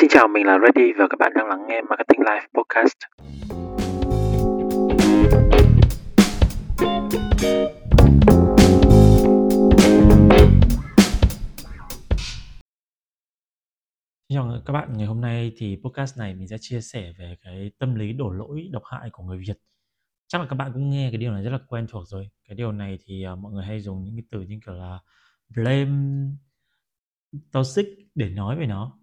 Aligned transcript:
Xin 0.00 0.10
chào, 0.10 0.28
mình 0.28 0.46
là 0.46 0.58
Reddy 0.58 0.92
và 0.98 1.06
các 1.10 1.16
bạn 1.18 1.32
đang 1.34 1.48
lắng 1.48 1.66
nghe 1.68 1.80
Marketing 1.88 2.20
Life 2.20 2.46
Podcast. 2.54 2.96
Xin 14.28 14.34
chào 14.34 14.62
các 14.66 14.72
bạn, 14.72 14.88
ngày 14.96 15.06
hôm 15.06 15.20
nay 15.20 15.52
thì 15.56 15.78
podcast 15.84 16.18
này 16.18 16.34
mình 16.34 16.48
sẽ 16.48 16.56
chia 16.60 16.80
sẻ 16.80 17.12
về 17.18 17.36
cái 17.40 17.70
tâm 17.78 17.94
lý 17.94 18.12
đổ 18.12 18.30
lỗi 18.30 18.68
độc 18.72 18.82
hại 18.84 19.10
của 19.12 19.22
người 19.22 19.38
Việt. 19.38 19.56
Chắc 20.26 20.40
là 20.40 20.46
các 20.50 20.56
bạn 20.56 20.70
cũng 20.72 20.90
nghe 20.90 21.08
cái 21.10 21.18
điều 21.18 21.32
này 21.32 21.44
rất 21.44 21.50
là 21.50 21.58
quen 21.68 21.86
thuộc 21.90 22.06
rồi. 22.06 22.30
Cái 22.48 22.54
điều 22.54 22.72
này 22.72 22.98
thì 23.04 23.24
à, 23.24 23.34
mọi 23.34 23.52
người 23.52 23.64
hay 23.64 23.80
dùng 23.80 24.04
những 24.04 24.16
cái 24.16 24.24
từ 24.30 24.40
như 24.40 24.60
kiểu 24.66 24.74
là 24.74 24.98
blame, 25.48 26.30
toxic 27.52 27.86
để 28.14 28.28
nói 28.28 28.56
về 28.56 28.66
nó. 28.66 28.99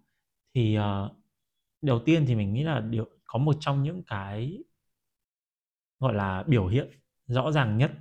Thì 0.58 0.78
uh, 0.78 1.12
đầu 1.82 1.98
tiên 2.04 2.24
thì 2.26 2.34
mình 2.34 2.52
nghĩ 2.52 2.62
là 2.62 2.80
điều 2.80 3.08
có 3.26 3.38
một 3.38 3.56
trong 3.60 3.82
những 3.82 4.02
cái 4.02 4.58
gọi 6.00 6.14
là 6.14 6.42
biểu 6.42 6.66
hiện 6.66 6.90
rõ 7.26 7.52
ràng 7.52 7.78
nhất 7.78 7.92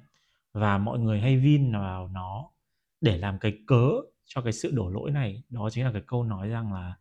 và 0.54 0.78
mọi 0.78 1.00
người 1.00 1.22
hay 1.22 1.38
vin 1.38 1.72
vào 1.72 2.08
nó 2.08 2.52
để 3.02 3.18
làm 3.18 3.40
cái 3.40 3.58
cớ 3.68 3.90
cho 4.26 4.42
cái 4.42 4.54
sự 4.54 4.72
đổ 4.72 4.90
lỗi 4.90 5.12
này 5.12 5.44
đó 5.50 5.70
chính 5.72 5.86
là 5.86 5.92
cái 5.92 6.02
câu 6.08 6.24
nói 6.24 6.48
rằng 6.48 6.74
là 6.74 6.96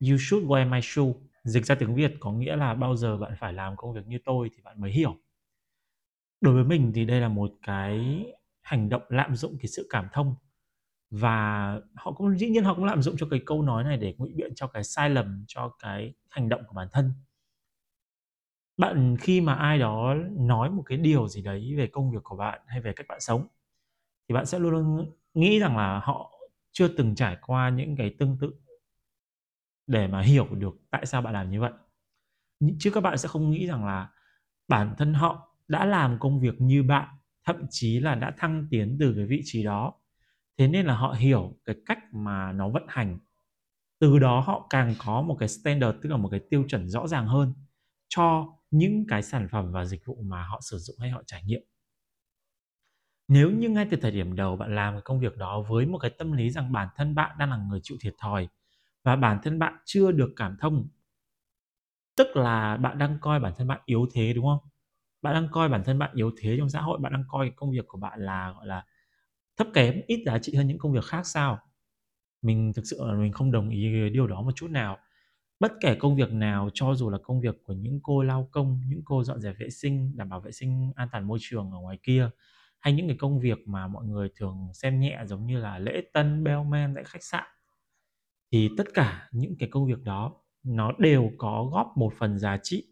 You 0.00 0.16
should 0.20 0.46
wear 0.46 0.70
my 0.70 0.80
shoe. 0.82 1.12
Dịch 1.44 1.66
ra 1.66 1.74
tiếng 1.74 1.94
Việt 1.94 2.14
có 2.20 2.32
nghĩa 2.32 2.56
là 2.56 2.74
bao 2.74 2.96
giờ 2.96 3.16
bạn 3.16 3.32
phải 3.38 3.52
làm 3.52 3.76
công 3.76 3.94
việc 3.94 4.06
như 4.06 4.18
tôi 4.24 4.50
thì 4.56 4.62
bạn 4.62 4.80
mới 4.80 4.92
hiểu. 4.92 5.16
Đối 6.40 6.54
với 6.54 6.64
mình 6.64 6.92
thì 6.94 7.04
đây 7.04 7.20
là 7.20 7.28
một 7.28 7.52
cái 7.62 8.24
hành 8.60 8.88
động 8.88 9.02
lạm 9.08 9.36
dụng 9.36 9.56
cái 9.58 9.66
sự 9.66 9.86
cảm 9.90 10.08
thông 10.12 10.34
và 11.12 11.80
họ 11.96 12.12
cũng, 12.12 12.38
dĩ 12.38 12.50
nhiên 12.50 12.64
họ 12.64 12.74
cũng 12.74 12.84
lạm 12.86 13.02
dụng 13.02 13.16
cho 13.18 13.28
cái 13.30 13.40
câu 13.46 13.62
nói 13.62 13.84
này 13.84 13.98
để 13.98 14.14
ngụy 14.18 14.32
biện 14.36 14.52
cho 14.56 14.68
cái 14.68 14.84
sai 14.84 15.10
lầm, 15.10 15.44
cho 15.48 15.68
cái 15.82 16.14
hành 16.30 16.50
động 16.50 16.62
của 16.68 16.74
bản 16.74 16.88
thân. 16.92 17.12
Bạn 18.76 19.16
khi 19.20 19.40
mà 19.40 19.54
ai 19.54 19.78
đó 19.78 20.14
nói 20.38 20.70
một 20.70 20.82
cái 20.86 20.98
điều 20.98 21.28
gì 21.28 21.42
đấy 21.42 21.74
về 21.76 21.86
công 21.86 22.10
việc 22.10 22.20
của 22.24 22.36
bạn 22.36 22.60
hay 22.66 22.80
về 22.80 22.92
cách 22.96 23.06
bạn 23.08 23.20
sống, 23.20 23.46
thì 24.28 24.34
bạn 24.34 24.46
sẽ 24.46 24.58
luôn 24.58 24.72
luôn 24.72 25.12
nghĩ 25.34 25.58
rằng 25.60 25.76
là 25.76 26.00
họ 26.04 26.32
chưa 26.72 26.88
từng 26.88 27.14
trải 27.14 27.36
qua 27.42 27.68
những 27.70 27.96
cái 27.96 28.14
tương 28.18 28.38
tự 28.40 28.54
để 29.86 30.06
mà 30.06 30.22
hiểu 30.22 30.46
được 30.54 30.74
tại 30.90 31.06
sao 31.06 31.22
bạn 31.22 31.32
làm 31.34 31.50
như 31.50 31.60
vậy. 31.60 31.72
Chứ 32.78 32.90
các 32.94 33.00
bạn 33.00 33.18
sẽ 33.18 33.28
không 33.28 33.50
nghĩ 33.50 33.66
rằng 33.66 33.84
là 33.86 34.10
bản 34.68 34.94
thân 34.98 35.14
họ 35.14 35.56
đã 35.68 35.86
làm 35.86 36.18
công 36.20 36.40
việc 36.40 36.60
như 36.60 36.82
bạn, 36.82 37.08
thậm 37.46 37.66
chí 37.70 38.00
là 38.00 38.14
đã 38.14 38.34
thăng 38.38 38.66
tiến 38.70 38.96
từ 39.00 39.14
cái 39.16 39.26
vị 39.26 39.42
trí 39.44 39.64
đó 39.64 39.94
thế 40.58 40.68
nên 40.68 40.86
là 40.86 40.94
họ 40.96 41.12
hiểu 41.18 41.56
cái 41.64 41.76
cách 41.86 41.98
mà 42.14 42.52
nó 42.52 42.68
vận 42.68 42.84
hành. 42.88 43.18
Từ 44.00 44.18
đó 44.18 44.40
họ 44.40 44.66
càng 44.70 44.94
có 45.06 45.22
một 45.22 45.36
cái 45.40 45.48
standard, 45.48 45.98
tức 46.02 46.10
là 46.10 46.16
một 46.16 46.28
cái 46.30 46.40
tiêu 46.50 46.64
chuẩn 46.68 46.88
rõ 46.88 47.06
ràng 47.08 47.28
hơn 47.28 47.54
cho 48.08 48.48
những 48.70 49.04
cái 49.08 49.22
sản 49.22 49.48
phẩm 49.52 49.72
và 49.72 49.84
dịch 49.84 50.06
vụ 50.06 50.18
mà 50.24 50.44
họ 50.44 50.60
sử 50.62 50.78
dụng 50.78 50.96
hay 51.00 51.10
họ 51.10 51.22
trải 51.26 51.42
nghiệm. 51.46 51.62
Nếu 53.28 53.50
như 53.50 53.68
ngay 53.68 53.86
từ 53.90 53.96
thời 53.96 54.10
điểm 54.10 54.36
đầu 54.36 54.56
bạn 54.56 54.74
làm 54.74 54.94
cái 54.94 55.02
công 55.02 55.20
việc 55.20 55.36
đó 55.36 55.60
với 55.68 55.86
một 55.86 55.98
cái 55.98 56.10
tâm 56.18 56.32
lý 56.32 56.50
rằng 56.50 56.72
bản 56.72 56.88
thân 56.96 57.14
bạn 57.14 57.36
đang 57.38 57.50
là 57.50 57.56
người 57.56 57.80
chịu 57.82 57.96
thiệt 58.00 58.14
thòi 58.18 58.48
và 59.04 59.16
bản 59.16 59.38
thân 59.42 59.58
bạn 59.58 59.74
chưa 59.84 60.12
được 60.12 60.30
cảm 60.36 60.56
thông, 60.60 60.88
tức 62.16 62.36
là 62.36 62.76
bạn 62.76 62.98
đang 62.98 63.18
coi 63.20 63.40
bản 63.40 63.52
thân 63.56 63.68
bạn 63.68 63.80
yếu 63.86 64.06
thế, 64.12 64.32
đúng 64.32 64.44
không? 64.46 64.58
Bạn 65.22 65.34
đang 65.34 65.48
coi 65.52 65.68
bản 65.68 65.84
thân 65.84 65.98
bạn 65.98 66.10
yếu 66.14 66.30
thế 66.38 66.56
trong 66.58 66.68
xã 66.70 66.80
hội, 66.80 66.98
bạn 67.02 67.12
đang 67.12 67.24
coi 67.28 67.50
công 67.56 67.70
việc 67.72 67.84
của 67.88 67.98
bạn 67.98 68.20
là, 68.20 68.52
gọi 68.52 68.66
là 68.66 68.84
thấp 69.56 69.66
kém, 69.74 70.00
ít 70.06 70.22
giá 70.26 70.38
trị 70.38 70.54
hơn 70.54 70.66
những 70.68 70.78
công 70.78 70.92
việc 70.92 71.04
khác 71.04 71.26
sao? 71.26 71.58
Mình 72.42 72.72
thực 72.72 72.86
sự 72.86 73.04
là 73.06 73.14
mình 73.14 73.32
không 73.32 73.52
đồng 73.52 73.70
ý 73.70 74.10
điều 74.10 74.26
đó 74.26 74.42
một 74.42 74.52
chút 74.56 74.70
nào. 74.70 74.98
Bất 75.60 75.72
kể 75.80 75.94
công 75.94 76.16
việc 76.16 76.32
nào, 76.32 76.70
cho 76.74 76.94
dù 76.94 77.10
là 77.10 77.18
công 77.22 77.40
việc 77.40 77.56
của 77.64 77.72
những 77.72 78.00
cô 78.02 78.22
lao 78.22 78.48
công, 78.52 78.80
những 78.88 79.02
cô 79.04 79.24
dọn 79.24 79.40
dẹp 79.40 79.56
vệ 79.58 79.70
sinh, 79.70 80.16
đảm 80.16 80.28
bảo 80.28 80.40
vệ 80.40 80.52
sinh 80.52 80.92
an 80.96 81.08
toàn 81.12 81.26
môi 81.26 81.38
trường 81.40 81.70
ở 81.70 81.78
ngoài 81.78 81.98
kia, 82.02 82.30
hay 82.80 82.92
những 82.92 83.08
cái 83.08 83.16
công 83.16 83.40
việc 83.40 83.58
mà 83.66 83.88
mọi 83.88 84.04
người 84.04 84.28
thường 84.36 84.68
xem 84.74 85.00
nhẹ 85.00 85.20
giống 85.26 85.46
như 85.46 85.58
là 85.58 85.78
lễ 85.78 86.02
tân 86.12 86.44
bellman 86.44 86.94
tại 86.94 87.04
khách 87.04 87.24
sạn, 87.24 87.44
thì 88.52 88.70
tất 88.76 88.84
cả 88.94 89.28
những 89.32 89.54
cái 89.58 89.68
công 89.68 89.86
việc 89.86 90.02
đó, 90.04 90.32
nó 90.62 90.92
đều 90.98 91.30
có 91.38 91.68
góp 91.72 91.92
một 91.96 92.12
phần 92.18 92.38
giá 92.38 92.58
trị 92.62 92.86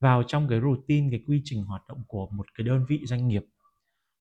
vào 0.00 0.22
trong 0.22 0.48
cái 0.48 0.60
routine, 0.60 1.08
cái 1.10 1.24
quy 1.26 1.42
trình 1.44 1.64
hoạt 1.64 1.82
động 1.88 2.02
của 2.06 2.26
một 2.30 2.46
cái 2.54 2.66
đơn 2.66 2.84
vị 2.88 3.00
doanh 3.06 3.28
nghiệp. 3.28 3.44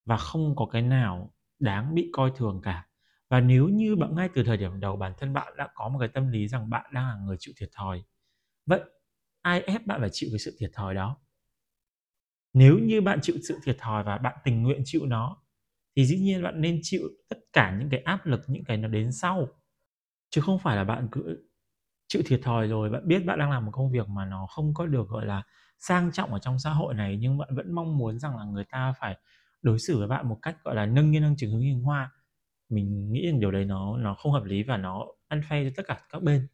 Và 0.06 0.18
không 0.18 0.56
có 0.56 0.66
cái 0.66 0.82
nào 0.82 1.34
đáng 1.60 1.96
bị 1.96 2.10
coi 2.14 2.32
thường 2.36 2.62
cả. 2.64 2.86
Và 3.30 3.40
nếu 3.40 3.68
như 3.70 3.96
bạn 3.96 4.16
ngay 4.16 4.30
từ 4.36 4.44
thời 4.44 4.58
điểm 4.58 4.80
đầu 4.80 4.96
bản 4.96 5.14
thân 5.18 5.34
bạn 5.34 5.54
đã 5.58 5.68
có 5.76 5.90
một 5.90 6.00
cái 6.00 6.10
tâm 6.10 6.28
lý 6.32 6.48
rằng 6.48 6.70
bạn 6.70 6.86
đang 6.94 7.08
là 7.10 7.16
người 7.26 7.38
chịu 7.40 7.54
thiệt 7.58 7.70
thòi, 7.76 8.04
vậy 8.66 8.82
ai 9.42 9.62
ép 9.62 9.88
bạn 9.88 10.00
phải 10.02 10.10
chịu 10.14 10.30
cái 10.34 10.40
sự 10.40 10.58
thiệt 10.60 10.72
thòi 10.74 10.96
đó? 10.96 11.18
Nếu 12.54 12.80
như 12.80 13.02
bạn 13.02 13.20
chịu 13.22 13.36
sự 13.48 13.60
thiệt 13.64 13.78
thòi 13.80 14.04
và 14.04 14.18
bạn 14.18 14.38
tình 14.44 14.64
nguyện 14.64 14.82
chịu 14.86 15.06
nó, 15.06 15.38
thì 15.96 16.06
dĩ 16.06 16.20
nhiên 16.20 16.44
bạn 16.44 16.62
nên 16.62 16.80
chịu 16.84 17.02
tất 17.30 17.38
cả 17.54 17.78
những 17.80 17.90
cái 17.90 18.00
áp 18.02 18.26
lực, 18.26 18.42
những 18.48 18.64
cái 18.64 18.78
nó 18.78 18.88
đến 18.88 19.12
sau. 19.12 19.48
Chứ 20.30 20.42
không 20.42 20.60
phải 20.60 20.78
là 20.78 20.84
bạn 20.84 21.08
cứ 21.12 21.48
chịu 22.08 22.24
thiệt 22.26 22.42
thòi 22.44 22.68
rồi 22.68 22.92
bạn 22.92 23.08
biết 23.10 23.26
bạn 23.26 23.40
đang 23.40 23.52
làm 23.52 23.66
một 23.66 23.72
công 23.74 23.92
việc 23.92 24.10
mà 24.10 24.26
nó 24.26 24.48
không 24.48 24.74
có 24.74 24.86
được, 24.88 25.10
gọi 25.10 25.26
là, 25.26 25.44
sang 25.80 26.12
trọng 26.14 26.34
ở 26.34 26.40
trong 26.40 26.60
xã 26.60 26.72
hội 26.72 26.94
này, 26.96 27.18
nhưng 27.22 27.38
bạn 27.38 27.50
vẫn 27.56 27.74
mong 27.74 27.98
muốn 27.98 28.20
rằng 28.20 28.38
là 28.38 28.46
người 28.46 28.66
ta 28.72 28.94
phải 29.02 29.18
đối 29.62 29.80
xử 29.80 29.98
với 30.00 30.08
bạn 30.08 30.30
một 30.30 30.40
cách, 30.42 30.58
gọi 30.64 30.76
là, 30.76 30.86
nâng 30.86 31.12
như 31.12 31.20
nâng 31.20 31.36
chừng 31.38 31.52
hướng 31.52 31.62
hình 31.62 31.82
hoa, 31.82 32.12
mình 32.70 33.12
nghĩ 33.12 33.28
rằng 33.28 33.40
điều 33.40 33.52
đấy 33.52 33.66
nó 33.66 33.98
nó 33.98 34.14
không 34.16 34.32
hợp 34.32 34.44
lý 34.44 34.64
và 34.64 34.78
nó 34.78 35.06
ăn 35.28 35.42
phay 35.50 35.66
cho 35.66 35.72
tất 35.78 35.84
cả 35.88 36.02
các 36.10 36.24
bên. 36.24 36.48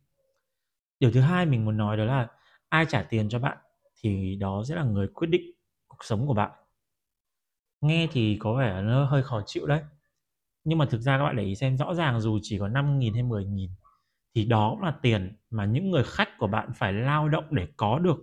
Điều 1.00 1.12
thứ 1.12 1.22
hai 1.22 1.46
mình 1.46 1.66
muốn 1.66 1.78
nói 1.78 1.98
đó 1.98 2.06
là 2.06 2.28
ai 2.70 2.86
trả 2.90 3.04
tiền 3.04 3.30
cho 3.30 3.40
bạn 3.40 3.58
thì 4.04 4.36
đó 4.36 4.64
sẽ 4.70 4.76
là 4.76 4.84
người 4.84 5.08
quyết 5.08 5.28
định 5.28 5.42
cuộc 5.88 5.98
sống 6.04 6.28
của 6.28 6.34
bạn. 6.34 6.52
Nghe 7.82 8.08
thì 8.12 8.38
có 8.40 8.54
vẻ 8.54 8.82
nó 8.82 9.06
hơi 9.06 9.24
khó 9.24 9.42
chịu 9.46 9.66
đấy, 9.66 9.82
nhưng 10.64 10.78
mà 10.78 10.86
thực 10.86 11.02
ra 11.02 11.18
các 11.18 11.24
bạn 11.24 11.36
để 11.36 11.44
ý 11.44 11.56
xem, 11.56 11.78
rõ 11.78 11.94
ràng 11.96 12.22
dù 12.22 12.40
chỉ 12.42 12.60
có 12.60 12.68
5.000 12.68 13.14
hay 13.14 13.24
10.000 13.24 13.70
thì 14.36 14.46
đó 14.46 14.78
là 14.82 14.92
tiền 15.02 15.38
mà 15.50 15.66
những 15.66 15.92
người 15.92 16.04
khách 16.04 16.30
của 16.40 16.48
bạn 16.48 16.70
phải 16.78 16.94
lao 16.94 17.30
động 17.30 17.46
để 17.52 17.68
có 17.78 18.00
được 18.00 18.18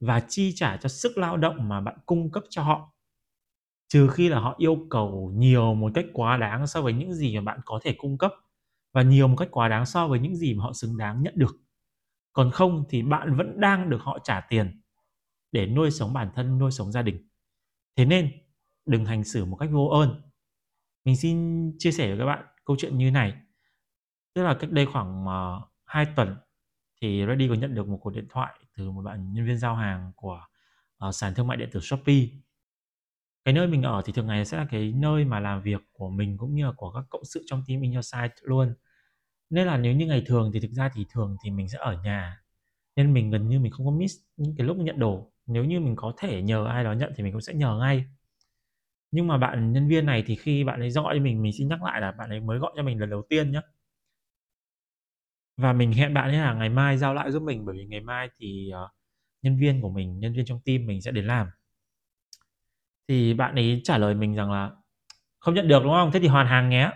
và 0.00 0.20
chi 0.28 0.52
trả 0.56 0.76
cho 0.76 0.88
sức 0.88 1.18
lao 1.18 1.36
động 1.36 1.68
mà 1.68 1.80
bạn 1.80 1.98
cung 2.06 2.30
cấp 2.30 2.44
cho 2.50 2.62
họ 2.62 2.92
trừ 3.90 4.08
khi 4.08 4.28
là 4.28 4.40
họ 4.40 4.54
yêu 4.58 4.86
cầu 4.90 5.32
nhiều 5.34 5.74
một 5.74 5.92
cách 5.94 6.04
quá 6.12 6.36
đáng 6.36 6.66
so 6.66 6.82
với 6.82 6.92
những 6.92 7.14
gì 7.14 7.36
mà 7.36 7.42
bạn 7.42 7.60
có 7.64 7.80
thể 7.82 7.94
cung 7.98 8.18
cấp 8.18 8.32
và 8.92 9.02
nhiều 9.02 9.28
một 9.28 9.36
cách 9.36 9.48
quá 9.50 9.68
đáng 9.68 9.86
so 9.86 10.08
với 10.08 10.20
những 10.20 10.36
gì 10.36 10.54
mà 10.54 10.64
họ 10.64 10.72
xứng 10.72 10.96
đáng 10.96 11.22
nhận 11.22 11.34
được. 11.36 11.56
Còn 12.32 12.50
không 12.50 12.84
thì 12.88 13.02
bạn 13.02 13.36
vẫn 13.36 13.60
đang 13.60 13.90
được 13.90 14.02
họ 14.02 14.18
trả 14.24 14.40
tiền 14.40 14.82
để 15.52 15.66
nuôi 15.66 15.90
sống 15.90 16.12
bản 16.12 16.30
thân 16.34 16.58
nuôi 16.58 16.70
sống 16.70 16.92
gia 16.92 17.02
đình. 17.02 17.28
Thế 17.96 18.04
nên 18.04 18.30
đừng 18.86 19.04
hành 19.04 19.24
xử 19.24 19.44
một 19.44 19.56
cách 19.56 19.68
vô 19.72 19.86
ơn. 19.86 20.22
Mình 21.04 21.16
xin 21.16 21.70
chia 21.78 21.92
sẻ 21.92 22.08
với 22.08 22.18
các 22.18 22.24
bạn 22.24 22.44
câu 22.64 22.76
chuyện 22.78 22.98
như 22.98 23.10
này. 23.10 23.32
Tức 24.34 24.42
là 24.42 24.54
cách 24.60 24.70
đây 24.70 24.86
khoảng 24.86 25.26
ờ, 25.26 25.56
uh, 25.56 25.70
2 25.84 26.06
tuần 26.16 26.36
thì 27.02 27.24
Reddy 27.28 27.48
có 27.48 27.54
nhận 27.54 27.74
được 27.74 27.88
một 27.88 27.98
cuộc 28.00 28.10
điện 28.10 28.26
thoại 28.30 28.54
từ 28.76 28.90
một 28.90 29.02
bạn 29.02 29.32
nhân 29.32 29.46
viên 29.46 29.58
giao 29.58 29.74
hàng 29.76 30.12
của 30.16 30.46
uh, 31.08 31.14
sàn 31.14 31.34
thương 31.34 31.46
mại 31.46 31.56
điện 31.56 31.68
tử 31.72 31.80
Shopee 31.80 32.26
cái 33.44 33.54
nơi 33.54 33.66
mình 33.66 33.82
ở 33.82 34.02
thì 34.04 34.12
thường 34.12 34.26
ngày 34.26 34.44
sẽ 34.44 34.56
là 34.56 34.66
cái 34.70 34.92
nơi 34.96 35.24
mà 35.24 35.40
làm 35.40 35.62
việc 35.62 35.80
của 35.92 36.10
mình 36.10 36.36
cũng 36.38 36.54
như 36.54 36.66
là 36.66 36.72
của 36.76 36.92
các 36.92 37.04
cộng 37.10 37.24
sự 37.24 37.42
trong 37.46 37.62
team 37.68 37.80
in 37.80 37.92
your 37.92 38.06
site 38.12 38.34
luôn. 38.42 38.74
Nên 39.50 39.66
là 39.66 39.78
nếu 39.78 39.94
như 39.94 40.06
ngày 40.06 40.22
thường 40.26 40.50
thì 40.54 40.60
thực 40.60 40.72
ra 40.72 40.90
thì 40.94 41.06
thường 41.10 41.36
thì 41.44 41.50
mình 41.50 41.68
sẽ 41.68 41.78
ở 41.78 42.02
nhà. 42.04 42.42
Nên 42.96 43.14
mình 43.14 43.30
gần 43.30 43.48
như 43.48 43.60
mình 43.60 43.72
không 43.72 43.86
có 43.86 43.92
miss 43.92 44.14
những 44.36 44.54
cái 44.58 44.66
lúc 44.66 44.76
nhận 44.76 44.98
đồ. 44.98 45.32
Nếu 45.46 45.64
như 45.64 45.80
mình 45.80 45.96
có 45.96 46.12
thể 46.18 46.42
nhờ 46.42 46.66
ai 46.66 46.84
đó 46.84 46.92
nhận 46.92 47.12
thì 47.16 47.22
mình 47.24 47.32
cũng 47.32 47.40
sẽ 47.42 47.54
nhờ 47.54 47.78
ngay. 47.80 48.04
Nhưng 49.10 49.26
mà 49.26 49.38
bạn 49.38 49.72
nhân 49.72 49.88
viên 49.88 50.06
này 50.06 50.24
thì 50.26 50.36
khi 50.36 50.64
bạn 50.64 50.80
ấy 50.80 50.90
gọi 50.90 51.14
cho 51.18 51.22
mình 51.24 51.42
mình 51.42 51.52
xin 51.58 51.68
nhắc 51.68 51.82
lại 51.82 52.00
là 52.00 52.12
bạn 52.12 52.30
ấy 52.30 52.40
mới 52.40 52.58
gọi 52.58 52.72
cho 52.76 52.82
mình 52.82 52.98
lần 53.00 53.10
đầu 53.10 53.22
tiên 53.28 53.52
nhé 53.52 53.60
và 55.56 55.72
mình 55.72 55.92
hẹn 55.92 56.14
bạn 56.14 56.30
ấy 56.30 56.36
là 56.38 56.54
ngày 56.54 56.68
mai 56.68 56.98
giao 56.98 57.14
lại 57.14 57.32
giúp 57.32 57.42
mình 57.42 57.64
bởi 57.64 57.76
vì 57.78 57.84
ngày 57.86 58.00
mai 58.00 58.30
thì 58.38 58.70
uh, 58.84 58.90
nhân 59.42 59.58
viên 59.60 59.80
của 59.82 59.90
mình 59.90 60.18
nhân 60.20 60.32
viên 60.34 60.44
trong 60.44 60.60
team 60.64 60.86
mình 60.86 61.02
sẽ 61.02 61.10
đến 61.10 61.26
làm 61.26 61.46
thì 63.10 63.34
bạn 63.34 63.54
ấy 63.54 63.80
trả 63.84 63.98
lời 63.98 64.14
mình 64.14 64.34
rằng 64.34 64.52
là, 64.52 64.70
không 65.40 65.54
nhận 65.54 65.68
được, 65.68 65.84
đúng 65.84 65.92
không? 65.92 66.12
Thế 66.12 66.20
thì 66.20 66.28
hoàn 66.28 66.46
hàng 66.46 66.70
nhé. 66.70 66.90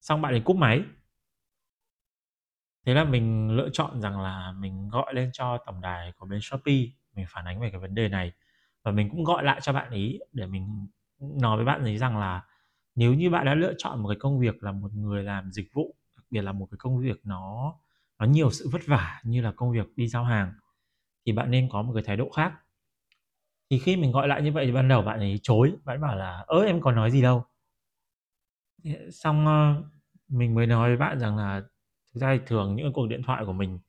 Xong 0.00 0.22
bạn 0.22 0.32
ấy 0.34 0.40
cúp 0.40 0.56
máy. 0.56 0.82
Thế 2.86 2.94
là 2.94 3.04
mình 3.04 3.50
lựa 3.56 3.68
chọn 3.72 4.00
rằng 4.00 4.20
là 4.20 4.52
mình 4.58 4.88
gọi 4.88 5.14
lên 5.14 5.30
cho 5.32 5.58
tổng 5.66 5.80
đài 5.80 6.12
của 6.18 6.26
bên 6.26 6.40
shopee, 6.42 6.74
mình 7.14 7.26
phản 7.28 7.44
ánh 7.44 7.60
về 7.60 7.70
cái 7.70 7.80
vấn 7.80 7.94
đề 7.94 8.08
này. 8.08 8.32
Và 8.84 8.92
mình 8.92 9.10
cũng 9.10 9.24
gọi 9.24 9.44
lại 9.44 9.60
cho 9.62 9.72
bạn 9.72 9.90
ấy 9.90 10.20
để 10.32 10.46
mình 10.46 10.86
nói 11.20 11.56
với 11.56 11.66
bạn 11.66 11.82
ấy 11.84 11.98
rằng 11.98 12.18
là 12.18 12.42
nếu 12.94 13.14
như 13.14 13.30
bạn 13.30 13.46
đã 13.46 13.54
lựa 13.54 13.74
chọn 13.78 14.02
một 14.02 14.08
cái 14.08 14.16
công 14.20 14.40
việc 14.40 14.62
là 14.62 14.72
một 14.72 14.94
người 14.94 15.22
làm 15.24 15.52
dịch 15.52 15.68
vụ, 15.72 15.94
đặc 16.16 16.24
biệt 16.30 16.42
là 16.42 16.52
một 16.52 16.68
cái 16.70 16.78
công 16.78 16.98
việc 17.00 17.20
nó 17.24 17.74
nó 18.18 18.26
nhiều 18.26 18.50
sự 18.50 18.68
vất 18.72 18.80
vả 18.86 19.20
như 19.24 19.40
là 19.42 19.52
công 19.56 19.72
việc 19.72 19.86
đi 19.96 20.08
giao 20.08 20.24
hàng, 20.24 20.52
thì 21.26 21.32
bạn 21.32 21.52
nên 21.52 21.70
có 21.72 21.82
một 21.82 21.92
cái 21.94 22.04
thái 22.06 22.18
độ 22.18 22.30
khác 22.36 22.52
thì 23.70 23.78
khi 23.78 23.96
mình 23.96 24.12
gọi 24.12 24.28
lại 24.28 24.42
như 24.42 24.52
vậy 24.52 24.66
thì 24.66 24.72
ban 24.72 24.88
đầu 24.88 25.02
bạn 25.02 25.18
ấy 25.20 25.40
chối 25.42 25.72
bạn 25.84 26.00
bảo 26.00 26.16
là 26.16 26.44
ớ 26.46 26.64
em 26.66 26.80
còn 26.80 26.94
nói 26.94 27.10
gì 27.10 27.22
đâu 27.22 27.44
xong 29.12 29.46
ờ, 29.46 29.82
mình 30.28 30.54
mới 30.54 30.66
nói 30.66 30.88
với 30.90 30.96
bạn 30.96 31.20
rằng 31.20 31.36
là 31.36 31.62
Thực 32.14 32.20
ra 32.22 32.36
thì 32.38 32.42
thường 32.46 32.76
những 32.76 32.94
cuộc 32.94 33.08
điện 33.08 33.22
thoại 33.26 33.44
của 33.46 33.54
mình 33.54 33.80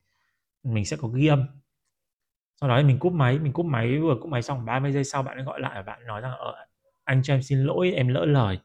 mình 0.64 0.86
sẽ 0.86 0.98
có 1.02 1.08
ghi 1.08 1.28
âm. 1.28 1.46
Sau 2.60 2.68
đó 2.68 2.76
thì 2.78 2.84
mình 2.84 2.98
cúp 2.98 3.12
máy, 3.12 3.38
mình 3.38 3.52
cúp 3.52 3.66
máy 3.66 3.98
vừa 3.98 4.14
cúp 4.20 4.30
máy 4.30 4.42
xong 4.42 4.64
30 4.64 4.92
giây 4.92 5.04
sau 5.04 5.22
bạn 5.22 5.36
ấy 5.38 5.44
gọi 5.44 5.60
lại 5.60 5.72
và 5.74 5.82
bạn 5.82 6.06
nói 6.06 6.20
rằng 6.20 6.32
"Ờ, 6.38 6.66
anh 7.04 7.22
cho 7.22 7.34
em 7.34 7.42
xin 7.42 7.64
lỗi, 7.64 7.92
em 7.92 8.08
lỡ 8.08 8.24
lời." 8.24 8.58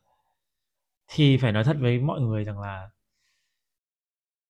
Thì 1.08 1.38
phải 1.38 1.52
nói 1.52 1.64
thật 1.64 1.78
với 1.80 2.00
mọi 2.00 2.22
người 2.22 2.44
rằng 2.44 2.60
là 2.60 2.90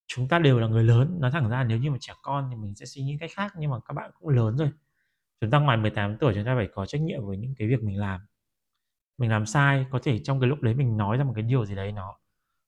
chúng 0.07 0.27
ta 0.27 0.39
đều 0.39 0.59
là 0.59 0.67
người 0.67 0.83
lớn, 0.83 1.17
nói 1.21 1.31
thẳng 1.31 1.49
ra 1.49 1.63
nếu 1.63 1.77
như 1.77 1.91
mà 1.91 1.97
trẻ 2.01 2.13
con 2.21 2.47
thì 2.49 2.55
mình 2.55 2.75
sẽ 2.75 2.85
suy 2.85 3.01
nghĩ 3.03 3.17
cách 3.19 3.31
khác, 3.33 3.53
nhưng 3.57 3.71
mà 3.71 3.77
các 3.85 3.93
bạn 3.93 4.11
cũng 4.19 4.29
lớn 4.29 4.57
rồi. 4.57 4.69
Chúng 5.41 5.51
ta 5.51 5.59
ngoài 5.59 5.77
18 5.77 6.17
tuổi 6.17 6.33
chúng 6.35 6.45
ta 6.45 6.55
phải 6.55 6.67
có 6.73 6.85
trách 6.85 7.01
nhiệm 7.01 7.25
với 7.25 7.37
những 7.37 7.53
cái 7.57 7.67
việc 7.67 7.83
mình 7.83 7.99
làm. 7.99 8.21
Mình 9.17 9.29
làm 9.29 9.45
sai, 9.45 9.85
có 9.91 9.99
thể 10.03 10.19
trong 10.19 10.39
cái 10.41 10.49
lúc 10.49 10.61
đấy 10.61 10.73
mình 10.73 10.97
nói 10.97 11.17
ra 11.17 11.23
một 11.23 11.33
cái 11.35 11.43
điều 11.43 11.65
gì 11.65 11.75
đấy 11.75 11.91
nó 11.91 12.17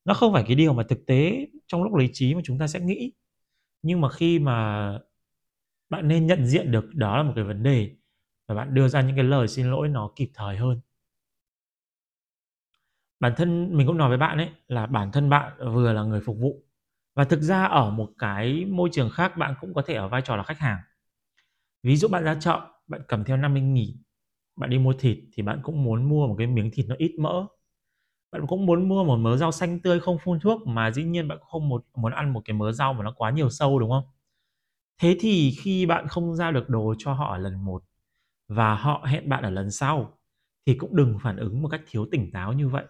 nó 0.05 0.13
không 0.13 0.33
phải 0.33 0.43
cái 0.47 0.55
điều 0.55 0.73
mà 0.73 0.83
thực 0.83 1.05
tế 1.05 1.47
trong 1.67 1.83
lúc 1.83 1.95
lý 1.95 2.09
trí 2.13 2.35
mà 2.35 2.41
chúng 2.43 2.59
ta 2.59 2.67
sẽ 2.67 2.79
nghĩ. 2.79 3.11
Nhưng 3.81 4.01
mà 4.01 4.09
khi 4.09 4.39
mà 4.39 4.89
bạn 5.89 6.07
nên 6.07 6.27
nhận 6.27 6.45
diện 6.45 6.71
được 6.71 6.95
đó 6.95 7.17
là 7.17 7.23
một 7.23 7.33
cái 7.35 7.43
vấn 7.43 7.63
đề 7.63 7.95
và 8.47 8.55
bạn 8.55 8.73
đưa 8.73 8.87
ra 8.87 9.01
những 9.01 9.15
cái 9.15 9.25
lời 9.25 9.47
xin 9.47 9.71
lỗi 9.71 9.87
nó 9.89 10.11
kịp 10.15 10.31
thời 10.33 10.57
hơn. 10.57 10.81
Bản 13.19 13.33
thân 13.37 13.77
mình 13.77 13.87
cũng 13.87 13.97
nói 13.97 14.09
với 14.09 14.17
bạn 14.17 14.37
ấy 14.37 14.49
là 14.67 14.85
bản 14.85 15.11
thân 15.11 15.29
bạn 15.29 15.73
vừa 15.73 15.93
là 15.93 16.03
người 16.03 16.21
phục 16.21 16.37
vụ 16.39 16.63
và 17.15 17.23
thực 17.23 17.41
ra 17.41 17.63
ở 17.65 17.89
một 17.91 18.09
cái 18.19 18.65
môi 18.65 18.89
trường 18.91 19.09
khác 19.09 19.37
bạn 19.37 19.55
cũng 19.61 19.73
có 19.73 19.81
thể 19.81 19.93
ở 19.93 20.07
vai 20.07 20.21
trò 20.21 20.35
là 20.35 20.43
khách 20.43 20.59
hàng. 20.59 20.79
Ví 21.88 21.95
dụ 21.95 22.07
bạn 22.07 22.24
ra 22.24 22.38
chợ, 22.39 22.62
bạn 22.88 23.01
cầm 23.07 23.24
theo 23.24 23.38
50.000, 23.38 23.89
bạn 24.56 24.69
đi 24.69 24.78
mua 24.78 24.94
thịt 24.94 25.18
thì 25.34 25.44
bạn 25.44 25.60
cũng 25.63 25.84
muốn 25.84 26.10
mua 26.10 26.28
một 26.28 26.36
cái 26.38 26.48
miếng 26.48 26.72
thịt 26.74 26.86
nó 26.89 26.95
ít 26.98 27.16
mỡ. 27.19 27.45
Bạn 28.31 28.48
cũng 28.48 28.66
muốn 28.66 28.89
mua 28.89 29.04
một 29.04 29.18
mớ 29.18 29.38
rau 29.38 29.51
xanh 29.51 29.80
tươi 29.80 30.00
không 30.00 30.18
phun 30.24 30.39
thuốc 30.39 30.68
mà 30.68 30.92
dĩ 30.92 31.04
nhiên 31.04 31.28
bạn 31.28 31.38
cũng 31.38 31.48
không 31.48 31.69
một 31.69 31.86
muốn 31.95 32.12
ăn 32.12 32.34
một 32.34 32.42
cái 32.45 32.54
mớ 32.54 32.72
rau 32.72 32.94
mà 32.94 33.04
nó 33.04 33.13
quá 33.18 33.31
nhiều 33.31 33.50
sâu, 33.50 33.80
đúng 33.80 33.89
không? 33.89 34.04
Thế 35.01 35.18
thì 35.19 35.51
khi 35.60 35.86
bạn 35.86 36.07
không 36.07 36.36
giao 36.36 36.51
được 36.51 36.69
đồ 36.69 36.95
cho 36.98 37.13
họ 37.13 37.31
ở 37.34 37.38
lần 37.38 37.66
một 37.66 37.84
và 38.48 38.75
họ 38.75 39.06
hẹn 39.07 39.30
bạn 39.30 39.44
ở 39.44 39.50
lần 39.50 39.72
sau 39.72 40.19
thì 40.66 40.75
cũng 40.75 40.95
đừng 40.95 41.19
phản 41.24 41.38
ứng 41.38 41.62
một 41.62 41.69
cách 41.69 41.81
thiếu 41.89 42.07
tỉnh 42.12 42.31
táo 42.31 42.54
như 42.54 42.69
vậy. 42.69 42.86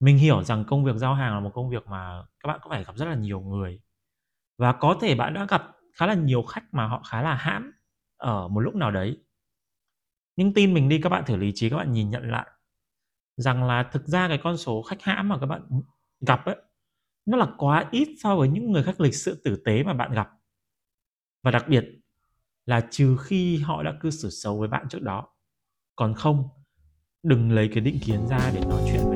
Mình 0.00 0.18
hiểu 0.18 0.42
rằng 0.42 0.64
công 0.68 0.84
việc 0.84 0.96
giao 0.96 1.14
hàng 1.14 1.34
là 1.34 1.40
một 1.40 1.50
công 1.54 1.70
việc 1.70 1.86
mà 1.86 2.22
các 2.40 2.48
bạn 2.48 2.60
có 2.62 2.70
phải 2.70 2.84
gặp 2.84 2.96
rất 2.96 3.06
là 3.06 3.14
nhiều 3.14 3.40
người. 3.40 3.80
Và 4.58 4.72
có 4.72 4.98
thể 5.00 5.14
bạn 5.14 5.34
đã 5.34 5.46
gặp 5.50 5.62
khá 5.92 6.06
là 6.06 6.14
nhiều 6.14 6.42
khách 6.42 6.64
mà 6.72 6.86
họ 6.86 7.02
khá 7.02 7.22
là 7.22 7.34
hãm 7.34 7.72
ở 8.16 8.48
một 8.48 8.60
lúc 8.60 8.74
nào 8.74 8.90
đấy. 8.90 9.24
Nhưng 10.36 10.54
tin 10.54 10.74
mình 10.74 10.88
đi 10.88 11.00
các 11.02 11.08
bạn 11.08 11.24
thử 11.26 11.36
lý 11.36 11.52
trí 11.54 11.70
các 11.70 11.76
bạn 11.76 11.92
nhìn 11.92 12.10
nhận 12.10 12.30
lại 12.30 12.46
rằng 13.36 13.64
là 13.64 13.82
thực 13.82 14.06
ra 14.08 14.28
cái 14.28 14.40
con 14.42 14.56
số 14.56 14.82
khách 14.82 15.02
hãm 15.02 15.28
mà 15.28 15.38
các 15.38 15.46
bạn 15.46 15.62
gặp 16.20 16.44
ấy 16.44 16.56
nó 17.26 17.36
là 17.36 17.46
quá 17.58 17.88
ít 17.90 18.08
so 18.22 18.36
với 18.36 18.48
những 18.48 18.72
người 18.72 18.82
khách 18.82 19.00
lịch 19.00 19.14
sự 19.14 19.40
tử 19.44 19.62
tế 19.64 19.82
mà 19.82 19.94
bạn 19.94 20.12
gặp. 20.12 20.30
Và 21.42 21.50
đặc 21.50 21.68
biệt 21.68 21.84
là 22.66 22.86
trừ 22.90 23.16
khi 23.24 23.58
họ 23.58 23.82
đã 23.82 23.94
cư 24.00 24.10
xử 24.10 24.30
xấu 24.30 24.58
với 24.58 24.68
bạn 24.68 24.88
trước 24.88 25.02
đó. 25.02 25.28
Còn 25.96 26.14
không, 26.14 26.48
đừng 27.22 27.50
lấy 27.50 27.70
cái 27.74 27.80
định 27.80 27.98
kiến 28.04 28.26
ra 28.28 28.50
để 28.54 28.60
nói 28.60 28.82
chuyện 28.86 29.11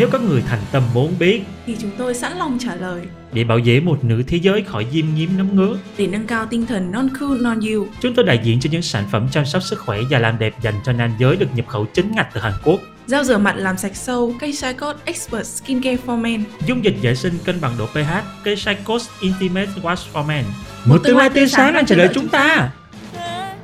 Nếu 0.00 0.08
các 0.12 0.20
người 0.20 0.42
thành 0.48 0.60
tâm 0.72 0.82
muốn 0.94 1.14
biết 1.18 1.42
Thì 1.66 1.76
chúng 1.80 1.90
tôi 1.98 2.14
sẵn 2.14 2.38
lòng 2.38 2.58
trả 2.60 2.74
lời 2.74 3.02
để 3.32 3.44
bảo 3.44 3.58
vệ 3.64 3.80
một 3.80 4.04
nữ 4.04 4.22
thế 4.26 4.36
giới 4.36 4.62
khỏi 4.62 4.86
diêm 4.92 5.04
nhiễm 5.14 5.28
nấm 5.36 5.56
ngứa, 5.56 5.78
để 5.96 6.06
nâng 6.06 6.26
cao 6.26 6.46
tinh 6.46 6.66
thần 6.66 6.92
non 6.92 7.08
cool 7.20 7.40
non 7.40 7.60
you. 7.60 7.86
chúng 8.00 8.14
tôi 8.14 8.24
đại 8.24 8.40
diện 8.42 8.60
cho 8.60 8.70
những 8.72 8.82
sản 8.82 9.04
phẩm 9.10 9.28
chăm 9.32 9.46
sóc 9.46 9.62
sức 9.62 9.78
khỏe 9.78 9.98
và 10.10 10.18
làm 10.18 10.38
đẹp 10.38 10.54
dành 10.62 10.74
cho 10.84 10.92
nam 10.92 11.14
giới 11.18 11.36
được 11.36 11.46
nhập 11.54 11.68
khẩu 11.68 11.86
chính 11.86 12.12
ngạch 12.12 12.28
từ 12.34 12.40
Hàn 12.40 12.52
Quốc. 12.64 12.80
Gel 13.08 13.22
rửa 13.22 13.38
mặt 13.38 13.54
làm 13.56 13.76
sạch 13.76 13.96
sâu, 13.96 14.34
cây 14.40 14.54
Code 14.80 14.98
Expert 15.04 15.46
Skincare 15.46 15.96
for 16.06 16.20
Men. 16.20 16.44
Dung 16.66 16.84
dịch 16.84 16.96
vệ 17.02 17.14
sinh 17.14 17.38
cân 17.44 17.60
bằng 17.60 17.72
độ 17.78 17.86
pH, 17.86 18.44
cây 18.44 18.56
Sycos 18.56 19.08
Intimate 19.20 19.70
Wash 19.82 20.12
for 20.12 20.26
Men. 20.26 20.44
Một 20.84 20.98
tương 21.04 21.16
lai 21.16 21.30
tươi 21.30 21.48
sáng 21.48 21.72
đang 21.74 21.86
chờ 21.86 21.96
đợi 21.96 22.08
chúng 22.14 22.28
ta. 22.28 22.72
Thế, 23.12 23.54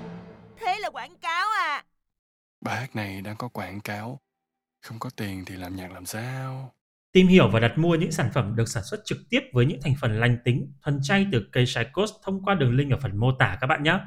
thế 0.60 0.78
là 0.80 0.90
quảng 0.90 1.16
cáo 1.22 1.46
à? 1.58 1.82
Bài 2.64 2.80
hát 2.80 2.96
này 2.96 3.20
đang 3.20 3.36
có 3.36 3.48
quảng 3.48 3.80
cáo. 3.80 4.20
Không 4.86 4.98
có 4.98 5.10
tiền 5.16 5.44
thì 5.46 5.56
làm 5.56 5.76
nhạc 5.76 5.92
làm 5.92 6.06
sao? 6.06 6.72
Tìm 7.12 7.26
hiểu 7.26 7.48
và 7.52 7.60
đặt 7.60 7.78
mua 7.78 7.94
những 7.94 8.12
sản 8.12 8.30
phẩm 8.34 8.56
được 8.56 8.68
sản 8.68 8.82
xuất 8.84 9.00
trực 9.04 9.18
tiếp 9.30 9.40
với 9.52 9.66
những 9.66 9.80
thành 9.82 9.94
phần 10.00 10.20
lành 10.20 10.38
tính, 10.44 10.72
thuần 10.82 10.98
chay 11.02 11.26
từ 11.32 11.46
cây 11.52 11.66
Sycos 11.66 12.10
thông 12.24 12.44
qua 12.44 12.54
đường 12.54 12.76
link 12.76 12.92
ở 12.92 12.98
phần 13.02 13.16
mô 13.16 13.32
tả 13.32 13.58
các 13.60 13.66
bạn 13.66 13.82
nhé. 13.82 14.00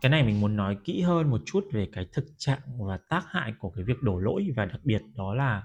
Cái 0.00 0.10
này 0.10 0.22
mình 0.22 0.40
muốn 0.40 0.56
nói 0.56 0.76
kỹ 0.84 1.00
hơn 1.00 1.30
một 1.30 1.40
chút 1.46 1.64
về 1.72 1.88
cái 1.92 2.06
thực 2.12 2.24
trạng 2.38 2.60
và 2.78 2.98
tác 3.08 3.24
hại 3.28 3.52
của 3.58 3.70
cái 3.70 3.84
việc 3.84 4.02
đổ 4.02 4.18
lỗi 4.18 4.48
và 4.56 4.64
đặc 4.64 4.80
biệt 4.84 5.02
đó 5.14 5.34
là 5.34 5.62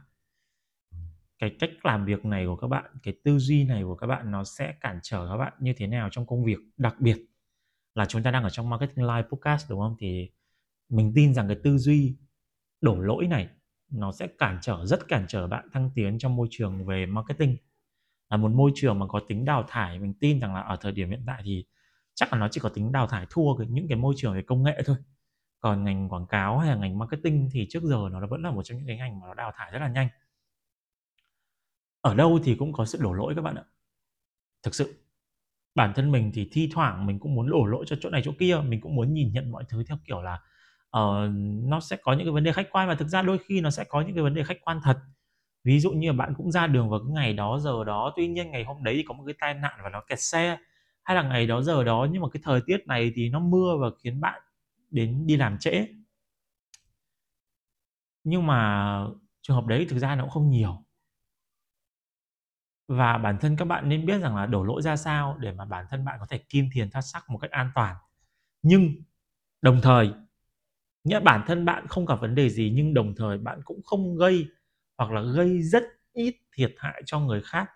cái 1.42 1.56
cách 1.60 1.70
làm 1.84 2.06
việc 2.06 2.26
này 2.26 2.46
của 2.46 2.56
các 2.56 2.68
bạn, 2.68 2.86
cái 3.04 3.14
tư 3.24 3.40
duy 3.40 3.64
này 3.64 3.84
của 3.84 3.96
các 3.96 4.08
bạn 4.08 4.32
nó 4.32 4.44
sẽ 4.44 4.74
cản 4.82 5.00
trở 5.04 5.28
các 5.32 5.38
bạn 5.38 5.54
như 5.60 5.74
thế 5.78 5.88
nào 5.88 6.10
trong 6.12 6.26
công 6.26 6.44
việc. 6.44 6.58
Đặc 6.78 6.96
biệt 7.00 7.18
là 7.96 8.06
chúng 8.06 8.24
ta 8.24 8.32
đang 8.32 8.44
ở 8.44 8.50
trong 8.50 8.70
Marketing 8.70 9.06
Live 9.06 9.28
Podcast 9.32 9.70
đúng 9.70 9.80
không? 9.80 9.96
Thì 10.00 10.32
mình 10.90 11.12
tin 11.16 11.34
rằng 11.34 11.48
cái 11.48 11.58
tư 11.64 11.78
duy 11.78 12.18
đổ 12.82 13.02
lỗi 13.02 13.28
này 13.28 13.50
nó 13.92 14.12
sẽ 14.12 14.28
cản 14.28 14.58
trở 14.62 14.86
rất 14.86 15.08
cản 15.08 15.26
trở 15.28 15.48
bạn 15.48 15.68
thăng 15.74 15.90
tiến 15.96 16.20
trong 16.20 16.36
môi 16.36 16.48
trường 16.52 16.86
về 16.86 17.06
marketing 17.06 17.58
là 18.30 18.38
một 18.38 18.52
môi 18.52 18.72
trường 18.76 19.00
mà 19.00 19.08
có 19.08 19.22
tính 19.28 19.46
đào 19.46 19.64
thải 19.68 20.00
mình 20.00 20.14
tin 20.20 20.40
rằng 20.40 20.56
là 20.56 20.62
ở 20.62 20.76
thời 20.82 20.92
điểm 20.92 21.10
hiện 21.10 21.24
tại 21.28 21.42
thì 21.46 21.66
chắc 22.16 22.34
là 22.34 22.40
nó 22.40 22.48
chỉ 22.52 22.60
có 22.60 22.70
tính 22.70 22.92
đào 22.92 23.08
thải 23.08 23.26
thua 23.30 23.56
cái 23.58 23.68
những 23.68 23.88
cái 23.88 23.98
môi 23.98 24.14
trường 24.18 24.34
về 24.34 24.42
công 24.42 24.64
nghệ 24.64 24.82
thôi 24.86 24.96
còn 25.60 25.84
ngành 25.84 26.10
quảng 26.10 26.28
cáo 26.28 26.58
hay 26.58 26.70
là 26.70 26.76
ngành 26.76 27.00
marketing 27.00 27.50
thì 27.52 27.68
trước 27.70 27.84
giờ 27.84 28.10
nó 28.12 28.28
vẫn 28.28 28.42
là 28.42 28.52
một 28.52 28.64
trong 28.64 28.78
những 28.78 28.88
cái 28.88 28.98
ngành 28.98 29.20
mà 29.20 29.28
nó 29.28 29.34
đào 29.34 29.52
thải 29.56 29.72
rất 29.72 29.80
là 29.80 29.88
nhanh 29.88 30.08
ở 32.02 32.16
đâu 32.16 32.40
thì 32.44 32.56
cũng 32.56 32.74
có 32.74 32.86
sự 32.86 33.00
đổ 33.02 33.14
lỗi 33.14 33.34
các 33.36 33.42
bạn 33.42 33.56
ạ. 33.56 33.64
Thực 34.64 34.76
sự 34.76 35.06
bản 35.76 35.94
thân 35.96 36.12
mình 36.12 36.32
thì 36.34 36.50
thi 36.52 36.70
thoảng 36.74 37.06
mình 37.06 37.20
cũng 37.20 37.36
muốn 37.36 37.50
đổ 37.52 37.66
lỗi 37.66 37.86
cho 37.88 37.96
chỗ 38.02 38.10
này 38.10 38.22
chỗ 38.26 38.32
kia 38.40 38.62
mình 38.66 38.82
cũng 38.82 38.96
muốn 38.96 39.14
nhìn 39.14 39.34
nhận 39.34 39.52
mọi 39.52 39.64
thứ 39.70 39.84
theo 39.88 39.98
kiểu 40.08 40.22
là 40.22 40.34
uh, 40.98 41.32
nó 41.64 41.80
sẽ 41.80 41.98
có 42.02 42.14
những 42.14 42.26
cái 42.26 42.32
vấn 42.32 42.44
đề 42.44 42.52
khách 42.54 42.70
quan 42.72 42.88
và 42.88 42.96
thực 42.96 43.08
ra 43.08 43.22
đôi 43.22 43.38
khi 43.38 43.62
nó 43.62 43.70
sẽ 43.70 43.84
có 43.84 44.02
những 44.02 44.16
cái 44.16 44.24
vấn 44.24 44.34
đề 44.34 44.44
khách 44.44 44.58
quan 44.62 44.80
thật. 44.84 45.00
Ví 45.64 45.80
dụ 45.80 45.92
như 45.92 46.08
là 46.08 46.14
bạn 46.14 46.34
cũng 46.38 46.52
ra 46.52 46.68
đường 46.68 46.90
vào 46.90 47.00
cái 47.00 47.14
ngày 47.14 47.34
đó 47.34 47.60
giờ 47.60 47.84
đó 47.84 48.14
tuy 48.16 48.28
nhiên 48.28 48.52
ngày 48.52 48.64
hôm 48.64 48.84
đấy 48.84 48.96
thì 48.96 49.04
có 49.08 49.14
một 49.14 49.24
cái 49.28 49.36
tai 49.40 49.54
nạn 49.54 49.80
và 49.84 49.90
nó 49.90 50.02
kẹt 50.08 50.20
xe 50.22 50.58
hay 51.04 51.16
là 51.16 51.24
ngày 51.24 51.48
đó 51.48 51.62
giờ 51.62 51.84
đó 51.84 52.08
nhưng 52.12 52.22
mà 52.22 52.28
cái 52.34 52.42
thời 52.44 52.62
tiết 52.66 52.88
này 52.88 53.12
thì 53.16 53.30
nó 53.30 53.40
mưa 53.40 53.78
và 53.82 53.88
khiến 54.04 54.22
bạn 54.22 54.42
đến 54.90 55.28
đi 55.28 55.38
làm 55.38 55.58
trễ. 55.60 55.88
Nhưng 58.24 58.48
mà 58.48 58.98
trường 59.42 59.56
hợp 59.56 59.66
đấy 59.66 59.86
thực 59.90 60.00
ra 60.00 60.16
nó 60.16 60.24
cũng 60.24 60.32
không 60.32 60.50
nhiều 60.50 60.84
và 62.88 63.18
bản 63.18 63.38
thân 63.42 63.56
các 63.56 63.66
bạn 63.66 63.90
nên 63.90 64.06
biết 64.06 64.20
rằng 64.20 64.36
là 64.36 64.46
đổ 64.46 64.64
lỗi 64.64 64.82
ra 64.82 64.96
sao 64.96 65.38
để 65.40 65.52
mà 65.52 65.66
bản 65.66 65.86
thân 65.90 66.06
bạn 66.06 66.18
có 66.20 66.26
thể 66.30 66.38
kim 66.50 66.70
thiền 66.74 66.90
thoát 66.92 67.02
sắc 67.02 67.30
một 67.30 67.38
cách 67.38 67.52
an 67.52 67.72
toàn. 67.76 67.96
Nhưng 68.64 68.90
đồng 69.62 69.80
thời 69.84 70.14
nghĩa 71.04 71.20
bản 71.20 71.44
thân 71.48 71.66
bạn 71.66 71.88
không 71.88 72.06
gặp 72.06 72.22
vấn 72.22 72.36
đề 72.36 72.50
gì 72.50 72.72
nhưng 72.76 72.94
đồng 72.94 73.16
thời 73.16 73.38
bạn 73.38 73.62
cũng 73.66 73.82
không 73.84 74.16
gây 74.16 74.48
hoặc 74.98 75.12
là 75.12 75.22
gây 75.22 75.62
rất 75.64 75.84
ít 76.14 76.36
thiệt 76.56 76.76
hại 76.78 77.02
cho 77.06 77.20
người 77.20 77.42
khác. 77.42 77.70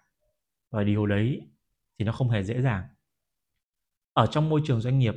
Và 0.72 0.84
điều 0.84 1.06
đấy 1.06 1.42
thì 2.00 2.06
nó 2.06 2.12
không 2.12 2.30
hề 2.30 2.44
dễ 2.44 2.62
dàng. 2.62 2.84
Ở 4.14 4.28
trong 4.28 4.50
môi 4.50 4.62
trường 4.66 4.82
doanh 4.82 5.00
nghiệp, 5.00 5.16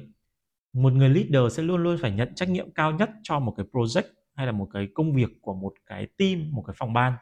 một 0.73 0.93
người 0.93 1.09
leader 1.09 1.57
sẽ 1.57 1.63
luôn 1.63 1.83
luôn 1.83 1.99
phải 2.03 2.11
nhận 2.11 2.35
trách 2.35 2.49
nhiệm 2.49 2.71
cao 2.71 2.93
nhất 2.93 3.11
cho 3.23 3.39
một 3.41 3.55
cái 3.57 3.67
project 3.73 4.03
hay 4.35 4.47
là 4.47 4.53
một 4.53 4.69
cái 4.73 4.89
công 4.95 5.15
việc 5.15 5.29
của 5.41 5.55
một 5.55 5.73
cái 5.87 6.07
team, 6.19 6.51
một 6.53 6.65
cái 6.67 6.75
phòng 6.79 6.93
ban. 6.93 7.13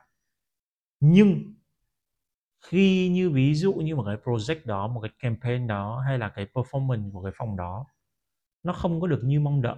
Nhưng 1.01 1.55
khi 2.69 3.09
như 3.09 3.31
ví 3.31 3.55
dụ 3.55 3.75
như 3.75 3.97
một 3.97 4.05
cái 4.07 4.17
project 4.25 4.61
đó, 4.65 4.89
một 4.89 5.01
cái 5.01 5.11
campaign 5.19 5.67
đó 5.67 6.03
hay 6.07 6.19
là 6.19 6.29
cái 6.29 6.47
performance 6.55 7.13
của 7.13 7.23
cái 7.23 7.33
phòng 7.37 7.57
đó, 7.57 7.87
nó 8.63 8.73
không 8.73 9.01
có 9.01 9.07
được 9.07 9.21
như 9.25 9.41
mong 9.41 9.63
đợi, 9.63 9.77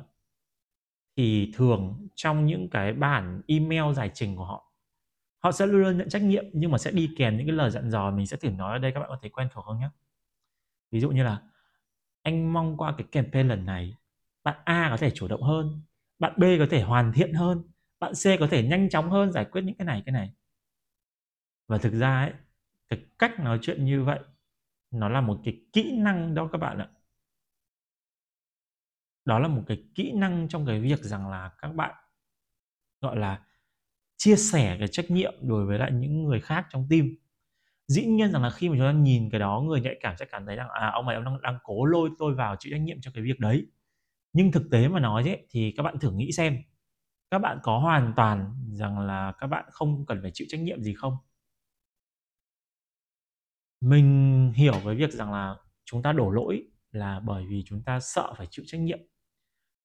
thì 1.17 1.53
thường 1.57 2.09
trong 2.15 2.47
những 2.47 2.71
cái 2.71 2.93
bản 2.93 3.43
email 3.47 3.95
giải 3.95 4.11
trình 4.15 4.37
của 4.37 4.45
họ 4.45 4.73
họ 5.45 5.53
sẽ 5.53 5.67
luôn 5.67 5.83
luôn 5.83 5.99
nhận 5.99 6.09
trách 6.09 6.23
nhiệm 6.23 6.45
nhưng 6.53 6.71
mà 6.71 6.79
sẽ 6.79 6.91
đi 6.91 7.11
kèm 7.19 7.37
những 7.39 7.47
cái 7.47 7.57
lời 7.57 7.71
dặn 7.71 7.91
dò 7.91 8.11
mình 8.11 8.27
sẽ 8.27 8.37
thử 8.37 8.51
nói 8.51 8.73
ở 8.73 8.79
đây 8.79 8.93
các 8.93 9.01
bạn 9.01 9.09
có 9.11 9.19
thấy 9.23 9.31
quen 9.31 9.49
thuộc 9.53 9.65
không 9.65 9.81
nhé 9.81 9.89
ví 10.91 11.01
dụ 11.01 11.11
như 11.11 11.23
là, 11.25 11.43
anh 12.23 12.53
mong 12.53 12.77
qua 12.77 12.95
cái 12.99 13.07
campaign 13.13 13.49
lần 13.49 13.67
này, 13.67 13.95
bạn 14.45 14.57
A 14.65 14.89
có 14.91 14.97
thể 14.97 15.11
chủ 15.11 15.29
động 15.29 15.43
hơn, 15.43 15.83
bạn 16.19 16.33
B 16.37 16.43
có 16.59 16.67
thể 16.71 16.83
hoàn 16.83 17.13
thiện 17.13 17.35
hơn, 17.35 17.63
bạn 18.01 18.13
C 18.15 18.41
có 18.41 18.47
thể 18.51 18.63
nhanh 18.69 18.89
chóng 18.91 19.11
hơn 19.11 19.33
giải 19.33 19.45
quyết 19.45 19.63
những 19.63 19.77
cái 19.77 19.87
này 19.87 20.03
cái 20.07 20.13
này. 20.13 20.33
Và 21.69 21.79
thực 21.79 21.93
ra 21.93 22.21
ấy 22.21 22.33
cái 22.89 23.01
cách 23.19 23.41
nói 23.41 23.59
chuyện 23.63 23.85
như 23.85 24.05
vậy 24.05 24.21
nó 24.91 25.09
là 25.09 25.21
một 25.21 25.41
cái 25.45 25.61
kỹ 25.73 25.99
năng 25.99 26.35
đó 26.35 26.49
các 26.53 26.59
bạn 26.59 26.79
ạ. 26.79 26.89
Đó 29.25 29.39
là 29.39 29.49
một 29.49 29.63
cái 29.67 29.85
kỹ 29.95 30.13
năng 30.13 30.49
trong 30.49 30.67
cái 30.67 30.81
việc 30.81 31.03
rằng 31.03 31.29
là 31.31 31.51
các 31.63 31.69
bạn 31.69 31.95
gọi 33.01 33.17
là 33.17 33.43
chia 34.17 34.37
sẻ 34.37 34.77
cái 34.79 34.89
trách 34.89 35.11
nhiệm 35.11 35.35
đối 35.43 35.67
với 35.67 35.79
lại 35.79 35.93
những 35.93 36.25
người 36.25 36.41
khác 36.41 36.67
trong 36.71 36.87
team. 36.91 37.09
Dĩ 37.89 38.07
nhiên 38.07 38.33
rằng 38.33 38.43
là 38.43 38.51
khi 38.51 38.69
mà 38.69 38.77
chúng 38.79 38.87
ta 38.87 38.93
nhìn 38.93 39.31
cái 39.31 39.41
đó 39.41 39.61
người 39.61 39.81
nhạy 39.81 39.97
cảm 40.01 40.17
sẽ 40.19 40.25
cảm 40.25 40.47
thấy 40.47 40.57
rằng 40.57 40.69
à 40.71 40.91
ông 40.95 41.07
này 41.07 41.15
ông 41.15 41.25
đang, 41.25 41.43
đang 41.43 41.59
cố 41.65 41.85
lôi 41.85 42.11
tôi 42.19 42.35
vào 42.35 42.57
chịu 42.59 42.73
trách 42.73 42.81
nhiệm 42.83 43.01
cho 43.01 43.11
cái 43.15 43.25
việc 43.25 43.41
đấy. 43.41 43.67
Nhưng 44.33 44.53
thực 44.53 44.63
tế 44.71 44.89
mà 44.89 45.01
nói 45.01 45.23
ấy, 45.23 45.47
thì 45.51 45.75
các 45.77 45.83
bạn 45.83 45.99
thử 45.99 46.13
nghĩ 46.13 46.33
xem 46.33 46.59
các 47.31 47.39
bạn 47.39 47.59
có 47.63 47.79
hoàn 47.79 48.13
toàn 48.17 48.55
rằng 48.73 48.99
là 48.99 49.33
các 49.41 49.47
bạn 49.47 49.65
không 49.71 50.07
cần 50.07 50.23
phải 50.23 50.31
chịu 50.35 50.47
trách 50.51 50.61
nhiệm 50.61 50.83
gì 50.83 50.95
không? 50.95 51.17
Mình 53.81 54.53
hiểu 54.57 54.79
với 54.85 54.97
việc 54.97 55.13
rằng 55.13 55.33
là 55.33 55.57
chúng 55.85 56.03
ta 56.03 56.13
đổ 56.13 56.31
lỗi 56.31 56.63
là 56.93 57.21
bởi 57.21 57.47
vì 57.47 57.63
chúng 57.67 57.83
ta 57.83 58.01
sợ 58.01 58.35
phải 58.37 58.47
chịu 58.51 58.65
trách 58.69 58.81
nhiệm. 58.81 58.99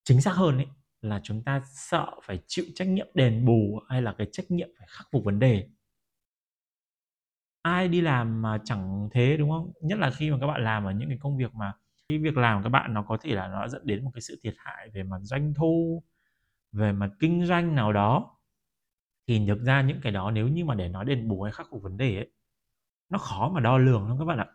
Chính 0.03 0.21
xác 0.21 0.31
hơn 0.31 0.57
ấy, 0.57 0.67
là 1.01 1.19
chúng 1.23 1.43
ta 1.43 1.61
sợ 1.65 2.07
phải 2.23 2.39
chịu 2.47 2.65
trách 2.75 2.87
nhiệm 2.87 3.07
đền 3.13 3.45
bù 3.45 3.79
hay 3.89 4.01
là 4.01 4.15
cái 4.17 4.27
trách 4.31 4.51
nhiệm 4.51 4.69
phải 4.79 4.87
khắc 4.91 5.07
phục 5.11 5.25
vấn 5.25 5.39
đề. 5.39 5.67
Ai 7.61 7.87
đi 7.87 8.01
làm 8.01 8.41
mà 8.41 8.61
chẳng 8.65 9.09
thế, 9.11 9.37
đúng 9.37 9.49
không? 9.49 9.71
Nhất 9.81 9.99
là 9.99 10.11
khi 10.11 10.31
mà 10.31 10.37
các 10.41 10.47
bạn 10.47 10.63
làm 10.63 10.85
ở 10.85 10.91
những 10.91 11.09
cái 11.09 11.17
công 11.21 11.37
việc 11.37 11.55
mà 11.55 11.73
cái 12.09 12.19
việc 12.19 12.37
làm 12.37 12.59
của 12.59 12.63
các 12.63 12.69
bạn 12.69 12.93
nó 12.93 13.03
có 13.03 13.17
thể 13.21 13.35
là 13.35 13.47
nó 13.47 13.67
dẫn 13.67 13.81
đến 13.85 14.03
một 14.03 14.11
cái 14.13 14.21
sự 14.21 14.39
thiệt 14.43 14.53
hại 14.57 14.89
về 14.93 15.03
mặt 15.03 15.19
doanh 15.21 15.53
thu, 15.53 16.03
về 16.71 16.91
mặt 16.91 17.09
kinh 17.19 17.45
doanh 17.45 17.75
nào 17.75 17.93
đó. 17.93 18.37
Thì 19.27 19.47
thực 19.47 19.61
ra 19.63 19.81
những 19.81 19.99
cái 20.03 20.11
đó 20.11 20.31
nếu 20.31 20.47
như 20.47 20.65
mà 20.65 20.75
để 20.75 20.89
nói 20.89 21.05
đền 21.05 21.27
bù 21.27 21.41
hay 21.41 21.51
khắc 21.51 21.67
phục 21.71 21.83
vấn 21.83 21.97
đề 21.97 22.15
ấy 22.15 22.29
nó 23.09 23.17
khó 23.17 23.49
mà 23.53 23.59
đo 23.59 23.77
lường 23.77 24.07
lắm 24.07 24.19
các 24.19 24.25
bạn 24.25 24.37
ạ. 24.37 24.47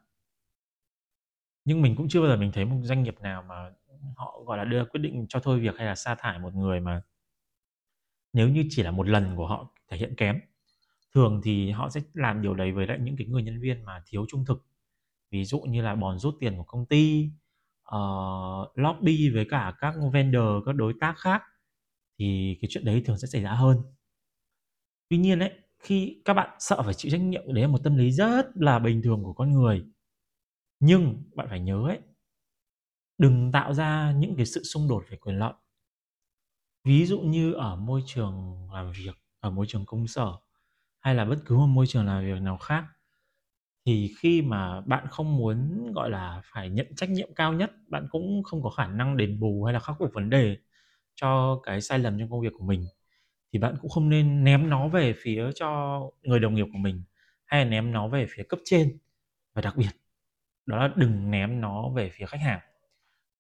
Nhưng 1.65 1.83
mình 1.83 1.97
cũng 1.97 2.09
chưa 2.09 2.21
bao 2.21 2.29
giờ 2.29 2.37
mình 2.37 2.53
thấy 2.53 2.65
một 2.65 2.81
doanh 2.83 3.03
nghiệp 3.03 3.21
nào 3.21 3.43
mà 3.43 3.71
họ 4.17 4.43
gọi 4.47 4.59
là 4.59 4.65
đưa 4.65 4.85
quyết 4.85 5.01
định 5.01 5.27
cho 5.29 5.41
thôi 5.41 5.61
việc 5.61 5.75
hay 5.77 5.87
là 5.87 5.95
sa 5.95 6.15
thải 6.15 6.39
một 6.39 6.55
người 6.55 6.81
mà 6.81 7.03
nếu 8.33 8.49
như 8.49 8.65
chỉ 8.71 8.83
là 8.83 8.91
một 8.91 9.09
lần 9.09 9.37
của 9.37 9.47
họ 9.47 9.75
thể 9.89 9.97
hiện 9.97 10.15
kém. 10.17 10.41
Thường 11.15 11.41
thì 11.45 11.71
họ 11.71 11.91
sẽ 11.91 12.01
làm 12.15 12.43
điều 12.43 12.55
đấy 12.55 12.73
với 12.73 12.87
lại 12.87 12.99
những 13.01 13.17
cái 13.17 13.27
người 13.27 13.43
nhân 13.43 13.61
viên 13.61 13.85
mà 13.85 14.03
thiếu 14.07 14.27
trung 14.29 14.45
thực. 14.45 14.67
Ví 15.31 15.45
dụ 15.45 15.61
như 15.61 15.83
là 15.83 15.95
bòn 15.95 16.19
rút 16.19 16.35
tiền 16.41 16.57
của 16.57 16.65
công 16.65 16.87
ty 16.87 17.31
uh, 17.95 18.79
lobby 18.79 19.31
với 19.35 19.47
cả 19.51 19.75
các 19.81 19.95
vendor 20.13 20.67
các 20.67 20.75
đối 20.75 20.95
tác 21.01 21.15
khác 21.19 21.43
thì 22.19 22.59
cái 22.63 22.69
chuyện 22.71 22.85
đấy 22.85 23.03
thường 23.07 23.19
sẽ 23.19 23.27
xảy 23.29 23.43
ra 23.43 23.53
hơn. 23.53 23.77
Tuy 25.09 25.19
nhiên 25.19 25.39
ấy 25.39 25.53
khi 25.79 26.23
các 26.25 26.35
bạn 26.35 26.57
sợ 26.59 26.83
phải 26.83 26.95
chịu 26.95 27.11
trách 27.13 27.21
nhiệm, 27.21 27.55
đấy 27.55 27.63
là 27.63 27.69
một 27.69 27.79
tâm 27.85 27.97
lý 27.97 28.11
rất 28.13 28.47
là 28.55 28.79
bình 28.79 29.03
thường 29.03 29.25
của 29.25 29.33
con 29.33 29.53
người. 29.53 29.85
Nhưng 30.81 31.25
bạn 31.37 31.47
phải 31.51 31.61
nhớ 31.61 31.85
ấy, 31.89 31.99
đừng 33.19 33.53
tạo 33.53 33.75
ra 33.75 34.13
những 34.13 34.37
cái 34.37 34.47
sự 34.47 34.63
xung 34.65 34.89
đột 34.89 35.05
về 35.11 35.17
quyền 35.17 35.39
lợi. 35.39 35.53
Ví 36.85 37.07
dụ 37.07 37.21
như 37.21 37.53
ở 37.53 37.77
môi 37.77 38.03
trường 38.07 38.69
làm 38.73 38.93
việc, 38.93 39.15
ở 39.41 39.51
môi 39.51 39.67
trường 39.67 39.87
công 39.87 40.07
sở, 40.07 40.33
hay 41.01 41.15
là 41.15 41.25
bất 41.25 41.37
cứ 41.47 41.57
một 41.57 41.67
môi 41.67 41.87
trường 41.87 42.07
làm 42.07 42.25
việc 42.25 42.43
nào 42.43 42.57
khác, 42.59 42.85
thì 43.87 44.15
khi 44.19 44.43
mà 44.43 44.81
bạn 44.81 45.07
không 45.11 45.37
muốn, 45.37 45.93
gọi 45.95 46.11
là, 46.11 46.43
phải 46.45 46.71
nhận 46.71 46.87
trách 46.97 47.11
nhiệm 47.11 47.35
cao 47.35 47.53
nhất, 47.53 47.71
bạn 47.89 48.07
cũng 48.11 48.43
không 48.45 48.63
có 48.63 48.71
khả 48.71 48.87
năng 48.87 49.17
đền 49.17 49.41
bù 49.41 49.65
hay 49.65 49.75
là 49.75 49.81
khắc 49.81 49.97
phục 49.99 50.11
vấn 50.15 50.31
đề 50.31 50.57
cho 51.15 51.61
cái 51.65 51.81
sai 51.81 51.99
lầm 51.99 52.19
trong 52.19 52.31
công 52.31 52.41
việc 52.41 52.53
của 52.59 52.65
mình 52.67 52.87
thì 53.53 53.59
bạn 53.59 53.75
cũng 53.81 53.91
không 53.91 54.09
nên 54.09 54.45
ném 54.45 54.71
nó 54.71 54.89
về 54.89 55.15
phía 55.23 55.51
cho 55.55 56.01
người 56.23 56.41
đồng 56.41 56.55
nghiệp 56.55 56.67
của 56.73 56.79
mình, 56.79 57.03
hay 57.45 57.65
là 57.65 57.71
ném 57.71 57.93
nó 57.93 58.09
về 58.09 58.27
phía 58.31 58.43
cấp 58.49 58.59
trên 58.65 58.99
và 59.55 59.63
đặc 59.63 59.77
biệt, 59.77 59.91
đó 60.67 60.77
là 60.77 60.93
đừng 60.97 61.31
ném 61.31 61.61
nó 61.61 61.91
về 61.97 62.11
phía 62.15 62.27
khách 62.27 62.41
hàng. 62.41 62.61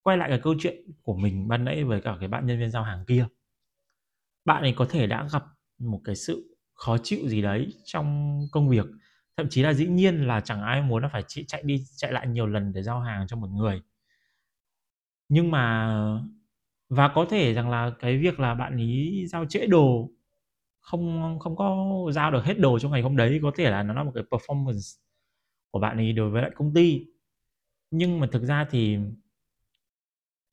Quay 0.02 0.16
lại 0.16 0.28
cái 0.28 0.40
câu 0.42 0.54
chuyện 0.60 0.76
của 1.02 1.16
mình 1.16 1.48
ban 1.48 1.64
nãy 1.64 1.84
với 1.84 2.00
cả 2.00 2.16
cái 2.20 2.28
bạn 2.28 2.46
nhân 2.46 2.58
viên 2.58 2.70
giao 2.70 2.82
hàng 2.82 3.04
kia. 3.08 3.26
Bạn 4.44 4.62
ấy 4.62 4.72
có 4.76 4.86
thể 4.90 5.06
đã 5.06 5.28
gặp 5.32 5.44
một 5.78 6.00
cái 6.04 6.16
sự 6.16 6.56
khó 6.74 6.98
chịu 6.98 7.28
gì 7.28 7.42
đấy 7.42 7.74
trong 7.84 8.38
công 8.52 8.68
việc, 8.68 8.86
thậm 9.36 9.46
chí 9.50 9.62
là 9.62 9.72
dĩ 9.72 9.86
nhiên 9.86 10.26
là 10.26 10.40
chẳng 10.40 10.62
ai 10.62 10.82
muốn 10.82 11.02
là 11.02 11.08
phải 11.08 11.22
chạy 11.26 11.62
đi, 11.64 11.84
chạy 11.96 12.12
lại 12.12 12.26
nhiều 12.26 12.46
lần 12.46 12.72
để 12.72 12.82
giao 12.82 13.00
hàng 13.00 13.26
cho 13.26 13.36
một 13.36 13.48
người. 13.48 13.82
Nhưng 15.28 15.50
mà 15.50 15.88
và 16.88 17.08
có 17.14 17.26
thể 17.30 17.54
rằng 17.54 17.70
là 17.70 17.92
cái 18.00 18.18
việc 18.18 18.40
là 18.40 18.54
bạn 18.54 18.76
ý 18.76 19.26
giao 19.26 19.44
trễ 19.46 19.66
đồ 19.66 20.10
không 20.80 21.38
không 21.40 21.56
có 21.56 21.86
giao 22.12 22.30
được 22.32 22.44
hết 22.44 22.58
đồ 22.60 22.78
trong 22.78 22.92
ngày 22.92 23.02
hôm 23.02 23.16
đấy, 23.16 23.40
có 23.42 23.52
thể 23.56 23.70
là 23.70 23.82
nó 23.82 23.94
là 23.94 24.04
một 24.04 24.12
cái 24.14 24.24
performance 24.30 24.98
của 25.70 25.80
bạn 25.80 25.96
ấy 25.98 26.12
đối 26.12 26.30
với 26.30 26.42
lại 26.42 26.50
công 26.56 26.74
ty. 26.74 27.06
Nhưng 27.90 28.20
mà 28.20 28.28
thực 28.32 28.44
ra 28.44 28.66
thì 28.70 28.98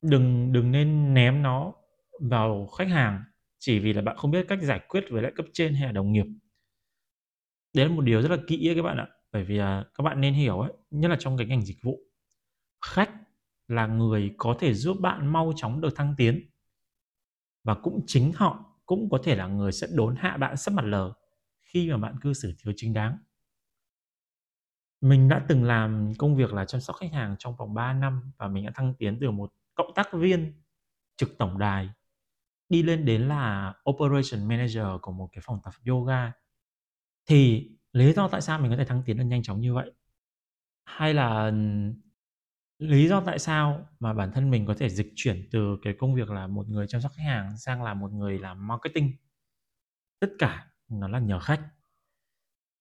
đừng 0.01 0.51
đừng 0.51 0.71
nên 0.71 1.13
ném 1.13 1.41
nó 1.41 1.73
vào 2.21 2.67
khách 2.67 2.87
hàng 2.87 3.23
chỉ 3.59 3.79
vì 3.79 3.93
là 3.93 4.01
bạn 4.01 4.17
không 4.17 4.31
biết 4.31 4.45
cách 4.47 4.59
giải 4.61 4.79
quyết 4.89 5.03
với 5.09 5.21
lại 5.23 5.31
cấp 5.35 5.45
trên 5.53 5.73
hay 5.73 5.85
là 5.85 5.91
đồng 5.91 6.11
nghiệp. 6.11 6.25
Đấy 7.73 7.85
là 7.89 7.95
một 7.95 8.01
điều 8.01 8.21
rất 8.21 8.31
là 8.31 8.37
kỹ 8.47 8.69
ấy 8.69 8.75
các 8.75 8.81
bạn 8.81 8.97
ạ, 8.97 9.07
bởi 9.31 9.43
vì 9.43 9.55
là 9.55 9.83
các 9.95 10.01
bạn 10.01 10.21
nên 10.21 10.33
hiểu 10.33 10.59
ấy, 10.59 10.73
nhất 10.91 11.09
là 11.09 11.17
trong 11.19 11.37
cái 11.37 11.47
ngành 11.47 11.61
dịch 11.61 11.77
vụ, 11.83 11.99
khách 12.85 13.11
là 13.67 13.87
người 13.87 14.35
có 14.37 14.55
thể 14.59 14.73
giúp 14.73 14.97
bạn 15.01 15.33
mau 15.33 15.53
chóng 15.55 15.81
được 15.81 15.95
thăng 15.95 16.15
tiến. 16.17 16.49
Và 17.63 17.75
cũng 17.75 18.03
chính 18.07 18.31
họ 18.35 18.65
cũng 18.85 19.09
có 19.09 19.19
thể 19.23 19.35
là 19.35 19.47
người 19.47 19.71
sẽ 19.71 19.87
đốn 19.93 20.15
hạ 20.15 20.37
bạn 20.37 20.57
sắp 20.57 20.73
mặt 20.73 20.85
lờ 20.85 21.13
khi 21.63 21.91
mà 21.91 21.97
bạn 21.97 22.15
cư 22.21 22.33
xử 22.33 22.53
thiếu 22.57 22.73
chính 22.77 22.93
đáng. 22.93 23.17
Mình 25.01 25.29
đã 25.29 25.45
từng 25.47 25.63
làm 25.63 26.13
công 26.17 26.35
việc 26.35 26.53
là 26.53 26.65
chăm 26.65 26.81
sóc 26.81 26.95
khách 26.95 27.13
hàng 27.13 27.35
trong 27.39 27.55
vòng 27.55 27.73
3 27.73 27.93
năm 27.93 28.31
và 28.37 28.47
mình 28.47 28.65
đã 28.65 28.71
thăng 28.75 28.93
tiến 28.93 29.17
từ 29.21 29.31
một 29.31 29.53
cộng 29.75 29.93
tác 29.95 30.13
viên 30.13 30.53
trực 31.17 31.37
tổng 31.37 31.57
đài 31.57 31.89
đi 32.69 32.83
lên 32.83 33.05
đến 33.05 33.27
là 33.27 33.73
operation 33.89 34.47
manager 34.47 34.85
của 35.01 35.11
một 35.11 35.29
cái 35.31 35.41
phòng 35.45 35.59
tập 35.63 35.73
yoga. 35.87 36.31
Thì 37.25 37.69
lý 37.93 38.13
do 38.13 38.27
tại 38.27 38.41
sao 38.41 38.59
mình 38.59 38.71
có 38.71 38.77
thể 38.77 38.85
thăng 38.85 39.03
tiến 39.05 39.17
được 39.17 39.23
nhanh 39.23 39.43
chóng 39.43 39.61
như 39.61 39.73
vậy? 39.73 39.91
Hay 40.85 41.13
là 41.13 41.51
lý 42.79 43.07
do 43.07 43.21
tại 43.25 43.39
sao 43.39 43.87
mà 43.99 44.13
bản 44.13 44.31
thân 44.31 44.51
mình 44.51 44.65
có 44.65 44.73
thể 44.73 44.89
dịch 44.89 45.13
chuyển 45.15 45.47
từ 45.51 45.77
cái 45.83 45.93
công 45.99 46.15
việc 46.15 46.29
là 46.29 46.47
một 46.47 46.69
người 46.69 46.87
chăm 46.87 47.01
sóc 47.01 47.11
khách 47.15 47.23
hàng 47.23 47.57
sang 47.57 47.83
là 47.83 47.93
một 47.93 48.11
người 48.11 48.39
làm 48.39 48.67
marketing? 48.67 49.11
Tất 50.19 50.27
cả 50.39 50.67
nó 50.89 51.07
là 51.07 51.19
nhờ 51.19 51.39
khách. 51.39 51.61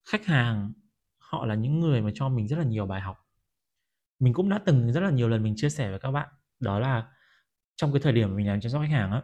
Khách 0.09 0.27
hàng, 0.27 0.73
họ 1.19 1.47
là 1.47 1.55
những 1.55 1.81
người 1.81 2.03
mà 2.03 2.11
cho 2.15 2.29
mình 2.29 2.49
rất 2.49 2.57
là 2.59 2.65
nhiều 2.65 2.87
bài 2.87 3.01
học. 3.01 3.17
Mình 4.21 4.33
cũng 4.35 4.49
đã 4.49 4.61
từng 4.67 4.93
rất 4.93 5.01
là 5.01 5.11
nhiều 5.11 5.29
lần 5.29 5.43
mình 5.43 5.55
chia 5.57 5.69
sẻ 5.71 5.91
với 5.91 5.99
các 5.99 6.11
bạn, 6.11 6.29
đó 6.61 6.79
là 6.79 7.09
trong 7.77 7.93
cái 7.93 8.01
thời 8.03 8.13
điểm 8.13 8.37
mình 8.37 8.47
làm 8.47 8.61
chăm 8.61 8.73
sóc 8.73 8.83
khách 8.83 8.93
hàng 8.93 9.13
á, 9.13 9.23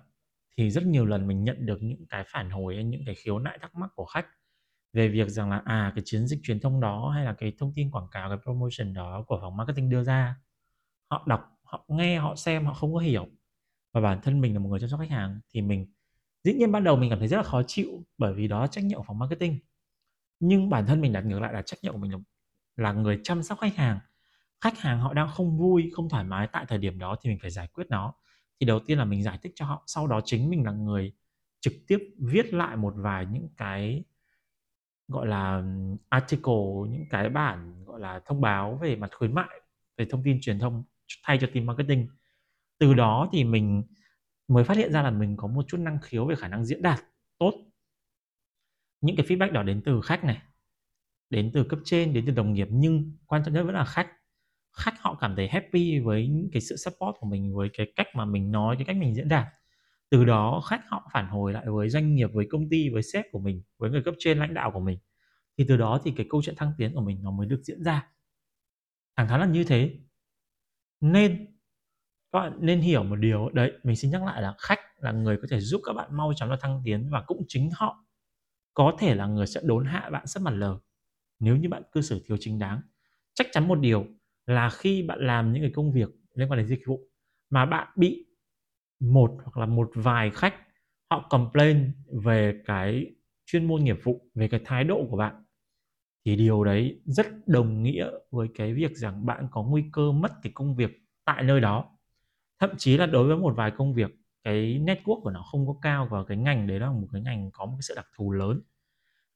thì 0.58 0.70
rất 0.70 0.84
nhiều 0.86 1.06
lần 1.06 1.28
mình 1.28 1.44
nhận 1.44 1.66
được 1.66 1.78
những 1.82 2.06
cái 2.08 2.24
phản 2.28 2.50
hồi 2.50 2.84
những 2.84 3.02
cái 3.06 3.14
khiếu 3.14 3.38
nại 3.38 3.58
thắc 3.62 3.74
mắc 3.74 3.90
của 3.94 4.04
khách 4.04 4.26
về 4.92 5.08
việc 5.08 5.28
rằng 5.28 5.50
là 5.50 5.62
à 5.64 5.92
cái 5.94 6.02
chiến 6.06 6.26
dịch 6.26 6.40
truyền 6.42 6.60
thông 6.60 6.80
đó 6.80 7.10
hay 7.14 7.24
là 7.24 7.34
cái 7.38 7.52
thông 7.58 7.72
tin 7.76 7.90
quảng 7.90 8.08
cáo, 8.12 8.28
cái 8.28 8.38
promotion 8.44 8.94
đó 8.94 9.24
của 9.28 9.38
phòng 9.42 9.56
marketing 9.56 9.90
đưa 9.90 10.04
ra 10.04 10.36
họ 11.10 11.24
đọc 11.26 11.58
họ 11.62 11.84
nghe 11.88 12.18
họ 12.18 12.36
xem 12.36 12.66
họ 12.66 12.74
không 12.74 12.94
có 12.94 13.00
hiểu. 13.00 13.26
Và 13.92 14.00
bản 14.00 14.20
thân 14.22 14.40
mình 14.40 14.54
là 14.54 14.60
một 14.60 14.68
người 14.68 14.80
chăm 14.80 14.88
sóc 14.88 15.00
khách 15.00 15.10
hàng 15.10 15.40
thì 15.54 15.62
mình 15.62 15.86
dĩ 16.44 16.54
nhiên 16.54 16.72
ban 16.72 16.84
đầu 16.84 16.96
mình 16.96 17.10
cảm 17.10 17.18
thấy 17.18 17.28
rất 17.28 17.36
là 17.36 17.42
khó 17.42 17.62
chịu 17.66 18.04
bởi 18.18 18.34
vì 18.34 18.48
đó 18.48 18.60
là 18.60 18.66
trách 18.66 18.84
nhiệm 18.84 18.98
của 18.98 19.04
phòng 19.06 19.18
marketing. 19.18 19.58
Nhưng 20.40 20.70
bản 20.70 20.86
thân 20.86 21.00
mình 21.00 21.12
đặt 21.12 21.20
ngược 21.26 21.40
lại 21.40 21.52
là 21.52 21.62
trách 21.62 21.78
nhiệm 21.82 21.92
của 21.92 21.98
mình 21.98 22.12
là, 22.12 22.18
là 22.76 22.92
người 22.92 23.20
chăm 23.24 23.42
sóc 23.42 23.58
khách 23.60 23.76
hàng. 23.76 23.98
Khách 24.60 24.78
hàng 24.78 25.00
họ 25.00 25.14
đang 25.14 25.28
không 25.28 25.58
vui 25.58 25.90
không 25.94 26.08
thoải 26.08 26.24
mái 26.24 26.48
tại 26.52 26.64
thời 26.68 26.78
điểm 26.78 26.98
đó 26.98 27.16
thì 27.22 27.30
mình 27.30 27.38
phải 27.42 27.50
giải 27.50 27.66
quyết 27.66 27.86
nó. 27.90 28.14
Thì 28.60 28.66
đầu 28.66 28.80
tiên 28.86 28.98
là 28.98 29.04
mình 29.04 29.22
giải 29.22 29.38
thích 29.42 29.52
cho 29.54 29.64
họ 29.66 29.82
sau 29.86 30.06
đó 30.06 30.20
chính 30.24 30.50
mình 30.50 30.64
là 30.64 30.72
người 30.72 31.12
trực 31.60 31.72
tiếp 31.86 31.98
viết 32.18 32.54
lại 32.54 32.76
một 32.76 32.94
vài 32.96 33.26
những 33.26 33.48
cái 33.56 34.04
gọi 35.08 35.26
là 35.26 35.62
article 36.08 36.88
những 36.88 37.04
cái 37.10 37.28
bản 37.28 37.84
gọi 37.84 38.00
là 38.00 38.20
thông 38.26 38.40
báo 38.40 38.78
về 38.82 38.96
mặt 38.96 39.10
khuyến 39.14 39.34
mại 39.34 39.60
về 39.96 40.06
thông 40.10 40.22
tin 40.24 40.40
truyền 40.40 40.58
thông 40.58 40.84
thay 41.22 41.38
cho 41.40 41.48
team 41.54 41.66
marketing. 41.66 42.08
Từ 42.78 42.94
đó 42.94 43.28
thì 43.32 43.44
mình 43.44 43.82
mới 44.48 44.64
phát 44.64 44.76
hiện 44.76 44.92
ra 44.92 45.02
là 45.02 45.10
mình 45.10 45.36
có 45.36 45.48
một 45.48 45.64
chút 45.68 45.78
năng 45.78 45.98
khiếu 46.02 46.26
về 46.26 46.34
khả 46.36 46.48
năng 46.48 46.64
diễn 46.64 46.82
đạt 46.82 47.00
tốt. 47.38 47.54
Những 49.00 49.16
cái 49.16 49.26
feedback 49.26 49.52
đó 49.52 49.62
đến 49.62 49.82
từ 49.84 50.00
khách 50.00 50.24
này 50.24 50.42
đến 51.30 51.50
từ 51.54 51.64
cấp 51.64 51.78
trên 51.84 52.12
đến 52.12 52.24
từ 52.26 52.32
đồng 52.32 52.52
nghiệp 52.52 52.68
nhưng 52.70 53.12
quan 53.26 53.42
trọng 53.44 53.54
nhất 53.54 53.62
vẫn 53.62 53.74
là 53.74 53.84
khách. 53.84 54.08
Khách 54.76 54.94
họ 55.00 55.18
cảm 55.20 55.36
thấy 55.36 55.48
happy 55.48 55.98
với 55.98 56.28
những 56.28 56.48
cái 56.52 56.62
sự 56.62 56.76
support 56.76 57.16
của 57.20 57.26
mình 57.26 57.54
với 57.54 57.68
cái 57.72 57.92
cách 57.96 58.06
mà 58.14 58.24
mình 58.24 58.52
nói 58.52 58.76
cái 58.76 58.84
cách 58.84 58.96
mình 58.96 59.14
diễn 59.14 59.28
đạt. 59.28 59.46
Từ 60.10 60.24
đó 60.24 60.62
khách 60.70 60.80
họ 60.88 61.10
phản 61.12 61.26
hồi 61.26 61.52
lại 61.52 61.64
với 61.68 61.88
doanh 61.88 62.14
nghiệp 62.14 62.30
với 62.32 62.46
công 62.50 62.68
ty 62.70 62.88
với 62.88 63.02
sếp 63.02 63.24
của 63.32 63.38
mình 63.38 63.62
với 63.78 63.90
người 63.90 64.02
cấp 64.02 64.14
trên 64.18 64.38
lãnh 64.38 64.54
đạo 64.54 64.70
của 64.70 64.80
mình. 64.80 64.98
Thì 65.58 65.64
từ 65.68 65.76
đó 65.76 66.00
thì 66.04 66.12
cái 66.16 66.26
câu 66.30 66.42
chuyện 66.42 66.56
thăng 66.56 66.72
tiến 66.78 66.94
của 66.94 67.00
mình 67.00 67.22
nó 67.22 67.30
mới 67.30 67.46
được 67.46 67.60
diễn 67.64 67.82
ra. 67.82 68.06
Thẳng 69.16 69.28
thắn 69.28 69.40
là 69.40 69.46
như 69.46 69.64
thế 69.64 69.98
nên, 71.00 71.46
các 72.32 72.40
bạn 72.40 72.58
nên 72.60 72.80
hiểu 72.80 73.04
một 73.04 73.16
điều, 73.16 73.50
đấy, 73.50 73.72
mình 73.84 73.96
xin 73.96 74.10
nhắc 74.10 74.24
lại 74.24 74.42
là 74.42 74.54
khách 74.58 74.80
là 74.98 75.12
người 75.12 75.36
có 75.42 75.48
thể 75.50 75.60
giúp 75.60 75.80
các 75.84 75.92
bạn 75.92 76.16
mau 76.16 76.32
chóng 76.36 76.50
là 76.50 76.56
thăng 76.60 76.82
tiến 76.84 77.08
và 77.10 77.22
cũng 77.26 77.44
chính 77.48 77.70
họ 77.74 78.04
có 78.74 78.96
thể 78.98 79.14
là 79.14 79.26
người 79.26 79.46
sẽ 79.46 79.60
đốn 79.64 79.86
hạ 79.86 80.10
bạn 80.12 80.26
rất 80.26 80.42
mặt 80.42 80.50
lờ. 80.54 80.78
Nếu 81.40 81.56
như 81.56 81.68
bạn 81.68 81.82
cư 81.92 82.00
xử 82.02 82.22
thiếu 82.26 82.36
chính 82.40 82.58
đáng, 82.58 82.80
chắc 83.34 83.46
chắn 83.52 83.68
một 83.68 83.80
điều 83.80 84.06
là 84.46 84.70
khi 84.70 85.02
bạn 85.02 85.20
làm 85.20 85.52
những 85.52 85.62
cái 85.62 85.72
công 85.74 85.92
việc 85.92 86.10
liên 86.34 86.50
quan 86.50 86.58
đến 86.58 86.68
dịch 86.68 86.82
vụ 86.86 87.00
mà 87.50 87.66
bạn 87.66 87.88
bị 87.96 88.26
một 89.00 89.32
hoặc 89.44 89.58
là 89.58 89.66
một 89.66 89.90
vài 89.94 90.30
khách 90.30 90.54
họ 91.10 91.26
complain 91.30 91.92
về 92.24 92.62
cái 92.66 93.06
chuyên 93.46 93.64
môn 93.66 93.84
nghiệp 93.84 93.98
vụ, 94.04 94.30
về 94.34 94.48
cái 94.48 94.60
thái 94.64 94.84
độ 94.84 95.06
của 95.10 95.16
bạn 95.16 95.44
thì 96.24 96.36
điều 96.36 96.64
đấy 96.64 97.00
rất 97.04 97.26
đồng 97.48 97.82
nghĩa 97.82 98.10
với 98.30 98.48
cái 98.54 98.74
việc 98.74 98.96
rằng 98.96 99.26
bạn 99.26 99.48
có 99.50 99.62
nguy 99.62 99.84
cơ 99.92 100.12
mất 100.12 100.32
cái 100.42 100.52
công 100.54 100.76
việc 100.76 100.90
tại 101.24 101.42
nơi 101.42 101.60
đó. 101.60 101.84
Thậm 102.60 102.70
chí 102.78 102.96
là 102.96 103.06
đối 103.06 103.28
với 103.28 103.36
một 103.36 103.54
vài 103.56 103.70
công 103.70 103.94
việc, 103.94 104.10
cái 104.44 104.80
network 104.86 105.22
của 105.22 105.30
nó 105.30 105.42
không 105.52 105.66
có 105.66 105.74
cao 105.82 106.08
và 106.10 106.24
cái 106.24 106.36
ngành 106.36 106.66
đấy 106.66 106.80
là 106.80 106.90
một 106.92 107.08
cái 107.12 107.22
ngành 107.22 107.50
có 107.52 107.66
một 107.66 107.72
cái 107.76 107.82
sự 107.82 107.94
đặc 107.96 108.06
thù 108.16 108.32
lớn, 108.32 108.60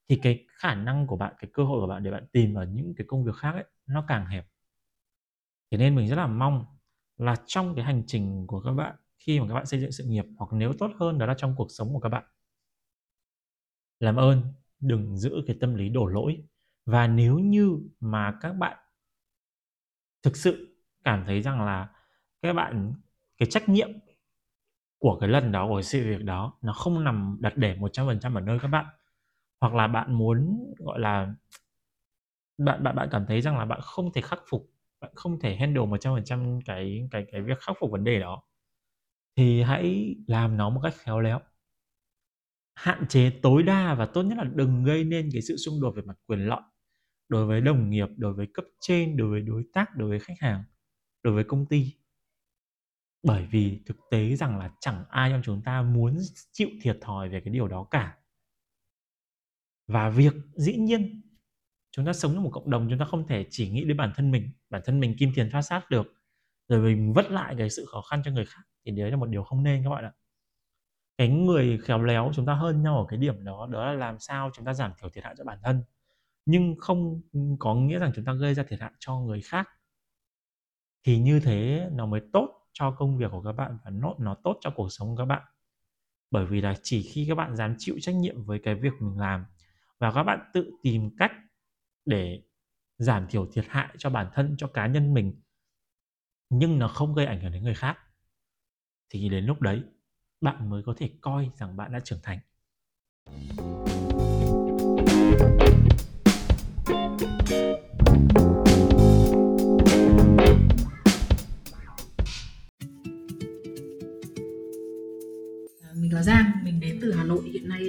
thì 0.08 0.20
cái 0.22 0.46
khả 0.48 0.74
năng 0.74 1.06
của 1.06 1.16
bạn, 1.16 1.34
cái 1.38 1.50
cơ 1.54 1.64
hội 1.64 1.80
của 1.80 1.86
bạn 1.86 2.02
để 2.02 2.10
bạn 2.10 2.26
tìm 2.32 2.54
ở 2.54 2.66
những 2.66 2.94
cái 2.96 3.06
công 3.08 3.24
việc 3.24 3.36
khác 3.36 3.52
ấy, 3.54 3.64
nó 3.86 4.04
càng 4.08 4.26
hẹp. 4.26 4.46
Thế 5.70 5.78
nên 5.78 5.94
mình 5.96 6.08
rất 6.08 6.16
là 6.16 6.26
mong 6.26 6.66
là 7.16 7.36
trong 7.46 7.74
cái 7.74 7.84
hành 7.84 8.02
trình 8.06 8.46
của 8.46 8.60
các 8.60 8.72
bạn, 8.72 8.96
khi 9.18 9.40
mà 9.40 9.48
các 9.48 9.54
bạn 9.54 9.66
xây 9.66 9.80
dựng 9.80 9.92
sự 9.92 10.04
nghiệp, 10.04 10.24
hoặc 10.38 10.52
nếu 10.52 10.72
tốt 10.78 10.90
hơn, 11.00 11.18
đó 11.18 11.26
là 11.26 11.34
trong 11.38 11.54
cuộc 11.56 11.68
sống 11.70 11.92
của 11.92 12.00
các 12.00 12.08
bạn, 12.08 12.24
làm 14.00 14.16
ơn, 14.16 14.42
đừng 14.80 15.16
giữ 15.16 15.42
cái 15.46 15.56
tâm 15.60 15.74
lý 15.74 15.88
đổ 15.88 16.06
lỗi 16.06 16.44
và 16.86 17.06
nếu 17.06 17.38
như 17.38 17.78
mà 18.00 18.38
các 18.40 18.52
bạn 18.52 18.76
thực 20.22 20.36
sự 20.36 20.76
cảm 21.04 21.24
thấy 21.26 21.40
rằng 21.42 21.62
là 21.64 21.88
các 22.42 22.52
bạn, 22.52 22.92
cái 23.38 23.48
trách 23.50 23.68
nhiệm 23.68 23.88
của 24.98 25.18
cái 25.20 25.28
lần 25.28 25.52
đó, 25.52 25.66
của 25.68 25.82
sự 25.82 26.00
việc 26.04 26.24
đó, 26.24 26.52
nó 26.62 26.72
không 26.72 27.04
nằm 27.04 27.36
đặt 27.40 27.56
để 27.56 27.74
100% 27.76 28.34
ở 28.34 28.40
nơi 28.40 28.58
các 28.62 28.68
bạn, 28.68 28.86
hoặc 29.60 29.74
là 29.74 29.86
bạn 29.88 30.14
muốn, 30.14 30.58
gọi 30.78 31.00
là, 31.00 31.34
bạn 32.58 32.82
bạn 32.84 32.96
bạn 32.96 33.08
cảm 33.12 33.26
thấy 33.28 33.40
rằng 33.40 33.58
là 33.58 33.64
bạn 33.64 33.80
không 33.82 34.12
thể 34.12 34.20
khắc 34.20 34.40
phục, 34.50 34.70
bạn 35.00 35.10
không 35.14 35.40
thể 35.40 35.56
handle 35.56 35.86
100% 35.86 36.60
cái 36.66 37.08
cái 37.10 37.26
cái 37.32 37.42
việc 37.42 37.58
khắc 37.60 37.76
phục 37.80 37.90
vấn 37.90 38.04
đề 38.04 38.20
đó, 38.20 38.42
thì 39.36 39.62
hãy 39.62 40.14
làm 40.28 40.56
nó 40.56 40.70
một 40.70 40.80
cách 40.84 40.94
khéo 40.98 41.20
léo. 41.20 41.40
Hạn 42.74 43.06
chế 43.08 43.30
tối 43.42 43.62
đa 43.62 43.94
và 43.94 44.06
tốt 44.06 44.22
nhất 44.22 44.38
là 44.38 44.44
đừng 44.54 44.84
gây 44.84 45.04
nên 45.04 45.28
cái 45.32 45.42
sự 45.42 45.56
xung 45.56 45.80
đột 45.80 45.90
về 45.96 46.02
mặt 46.02 46.16
quyền 46.26 46.40
lợi 46.48 46.60
đối 47.28 47.46
với 47.46 47.60
đồng 47.60 47.90
nghiệp, 47.90 48.08
đối 48.16 48.32
với 48.32 48.46
cấp 48.54 48.64
trên, 48.80 49.16
đối 49.16 49.28
với 49.28 49.40
đối 49.40 49.64
tác, 49.72 49.96
đối 49.96 50.08
với 50.08 50.20
khách 50.20 50.40
hàng, 50.40 50.64
đối 51.22 51.34
với 51.34 51.44
công 51.44 51.66
ty. 51.66 51.94
Bởi 53.22 53.46
vì 53.46 53.82
thực 53.86 53.96
tế 54.10 54.36
rằng 54.36 54.58
là 54.58 54.70
chẳng 54.80 55.04
ai 55.10 55.30
trong 55.30 55.42
chúng 55.44 55.62
ta 55.62 55.82
muốn 55.82 56.18
chịu 56.52 56.68
thiệt 56.82 56.98
thòi 57.00 57.28
về 57.28 57.40
cái 57.40 57.54
điều 57.54 57.68
đó 57.68 57.86
cả. 57.90 58.16
Và 59.86 60.10
việc 60.10 60.34
dĩ 60.54 60.76
nhiên, 60.76 61.22
chúng 61.90 62.06
ta 62.06 62.12
sống 62.12 62.34
trong 62.34 62.42
một 62.42 62.50
cộng 62.52 62.70
đồng, 62.70 62.86
chúng 62.90 62.98
ta 62.98 63.04
không 63.04 63.26
thể 63.26 63.46
chỉ 63.50 63.70
nghĩ 63.70 63.84
đến 63.84 63.96
bản 63.96 64.12
thân 64.16 64.30
mình, 64.30 64.50
bản 64.70 64.82
thân 64.84 65.00
mình 65.00 65.16
kim 65.18 65.30
tiền 65.34 65.50
phát 65.52 65.62
sát 65.62 65.90
được, 65.90 66.06
rồi 66.68 66.80
mình 66.80 67.12
vất 67.12 67.30
lại 67.30 67.54
cái 67.58 67.70
sự 67.70 67.84
khó 67.88 68.00
khăn 68.10 68.22
cho 68.24 68.30
người 68.30 68.44
khác, 68.46 68.62
thì 68.84 68.92
đấy 68.92 69.10
là 69.10 69.16
một 69.16 69.26
điều 69.26 69.42
không 69.44 69.62
nên 69.62 69.84
các 69.84 69.90
bạn 69.90 70.04
ạ. 70.04 70.12
Cái 71.18 71.28
người 71.28 71.78
khéo 71.78 72.02
léo 72.02 72.30
chúng 72.34 72.46
ta 72.46 72.54
hơn 72.54 72.82
nhau 72.82 72.98
ở 72.98 73.06
cái 73.08 73.18
điểm 73.18 73.44
đó 73.44 73.68
đó 73.70 73.86
là 73.86 73.92
làm 73.92 74.18
sao 74.18 74.50
chúng 74.54 74.64
ta 74.64 74.74
giảm 74.74 74.92
thiểu 75.00 75.10
thiệt 75.10 75.24
hại 75.24 75.34
cho 75.38 75.44
bản 75.44 75.58
thân 75.62 75.82
nhưng 76.46 76.74
không 76.78 77.20
có 77.58 77.74
nghĩa 77.74 77.98
rằng 77.98 78.12
chúng 78.14 78.24
ta 78.24 78.32
gây 78.32 78.54
ra 78.54 78.62
thiệt 78.68 78.80
hại 78.80 78.92
cho 78.98 79.18
người 79.18 79.40
khác. 79.40 79.68
Thì 81.04 81.18
như 81.18 81.40
thế 81.40 81.88
nó 81.92 82.06
mới 82.06 82.20
tốt 82.32 82.68
cho 82.72 82.90
công 82.90 83.18
việc 83.18 83.30
của 83.30 83.42
các 83.42 83.52
bạn 83.52 83.78
và 83.84 83.90
nó 83.90 84.14
nó 84.18 84.36
tốt 84.44 84.58
cho 84.60 84.70
cuộc 84.76 84.88
sống 84.92 85.08
của 85.08 85.16
các 85.16 85.24
bạn. 85.24 85.42
Bởi 86.30 86.46
vì 86.46 86.60
là 86.60 86.74
chỉ 86.82 87.02
khi 87.02 87.26
các 87.28 87.34
bạn 87.34 87.56
dám 87.56 87.74
chịu 87.78 87.96
trách 88.00 88.14
nhiệm 88.14 88.44
với 88.44 88.60
cái 88.62 88.74
việc 88.74 88.92
mình 89.00 89.18
làm 89.18 89.44
và 89.98 90.12
các 90.12 90.22
bạn 90.22 90.50
tự 90.52 90.70
tìm 90.82 91.16
cách 91.18 91.32
để 92.04 92.42
giảm 92.98 93.26
thiểu 93.28 93.46
thiệt 93.52 93.64
hại 93.68 93.88
cho 93.98 94.10
bản 94.10 94.30
thân, 94.34 94.54
cho 94.58 94.66
cá 94.66 94.86
nhân 94.86 95.14
mình, 95.14 95.40
nhưng 96.50 96.78
nó 96.78 96.88
không 96.88 97.14
gây 97.14 97.26
ảnh 97.26 97.40
hưởng 97.40 97.52
đến 97.52 97.62
người 97.62 97.74
khác, 97.74 97.98
thì 99.10 99.28
đến 99.28 99.44
lúc 99.44 99.60
đấy 99.60 99.82
bạn 100.40 100.70
mới 100.70 100.82
có 100.82 100.94
thể 100.96 101.10
coi 101.20 101.50
rằng 101.56 101.76
bạn 101.76 101.92
đã 101.92 102.00
trưởng 102.00 102.20
thành. 102.22 102.38
thank 103.26 103.58
you 103.58 103.83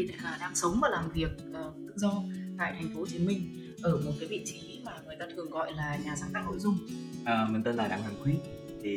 hiện 0.07 0.23
là 0.23 0.37
đang 0.39 0.55
sống 0.55 0.79
và 0.81 0.89
làm 0.89 1.11
việc 1.11 1.31
uh, 1.49 1.75
tự 1.87 1.93
do 1.95 2.23
tại 2.57 2.73
thành 2.79 2.93
phố 2.93 2.99
Hồ 2.99 3.05
Chí 3.07 3.19
Minh 3.19 3.73
ở 3.81 4.01
một 4.05 4.11
cái 4.19 4.29
vị 4.29 4.43
trí 4.45 4.81
mà 4.85 4.91
người 5.05 5.15
ta 5.19 5.25
thường 5.35 5.49
gọi 5.49 5.73
là 5.73 5.99
nhà 6.05 6.15
sáng 6.15 6.29
tạo 6.33 6.43
nội 6.45 6.59
dung. 6.59 6.77
À, 7.25 7.47
mình 7.49 7.63
tên 7.63 7.75
là 7.75 7.87
Đặng 7.87 8.01
Hoàng 8.01 8.15
Khuyết 8.23 8.37
thì 8.83 8.91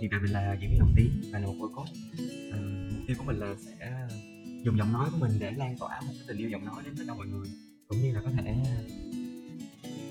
hiện 0.00 0.10
tại 0.10 0.20
mình 0.22 0.32
là 0.32 0.56
diễn 0.60 0.70
viên 0.70 0.78
đồng 0.78 0.92
tiếng 0.96 1.32
và 1.32 1.38
là 1.38 1.46
một 1.46 1.54
cô 1.60 1.68
coach. 1.68 1.88
À, 2.52 2.58
mục 2.92 3.02
tiêu 3.06 3.16
của 3.18 3.24
mình 3.24 3.38
là 3.38 3.54
sẽ 3.58 4.08
dùng 4.64 4.78
giọng 4.78 4.92
nói 4.92 5.08
của 5.12 5.18
mình 5.18 5.32
để 5.38 5.52
lan 5.56 5.76
tỏa 5.78 6.00
một 6.00 6.12
cái 6.12 6.24
tình 6.28 6.38
yêu 6.38 6.48
giọng 6.50 6.64
nói 6.64 6.82
đến 6.84 6.94
tất 6.98 7.04
cả 7.06 7.14
mọi 7.14 7.26
người 7.26 7.48
cũng 7.88 8.02
như 8.02 8.12
là 8.12 8.20
có 8.24 8.30
thể 8.36 8.54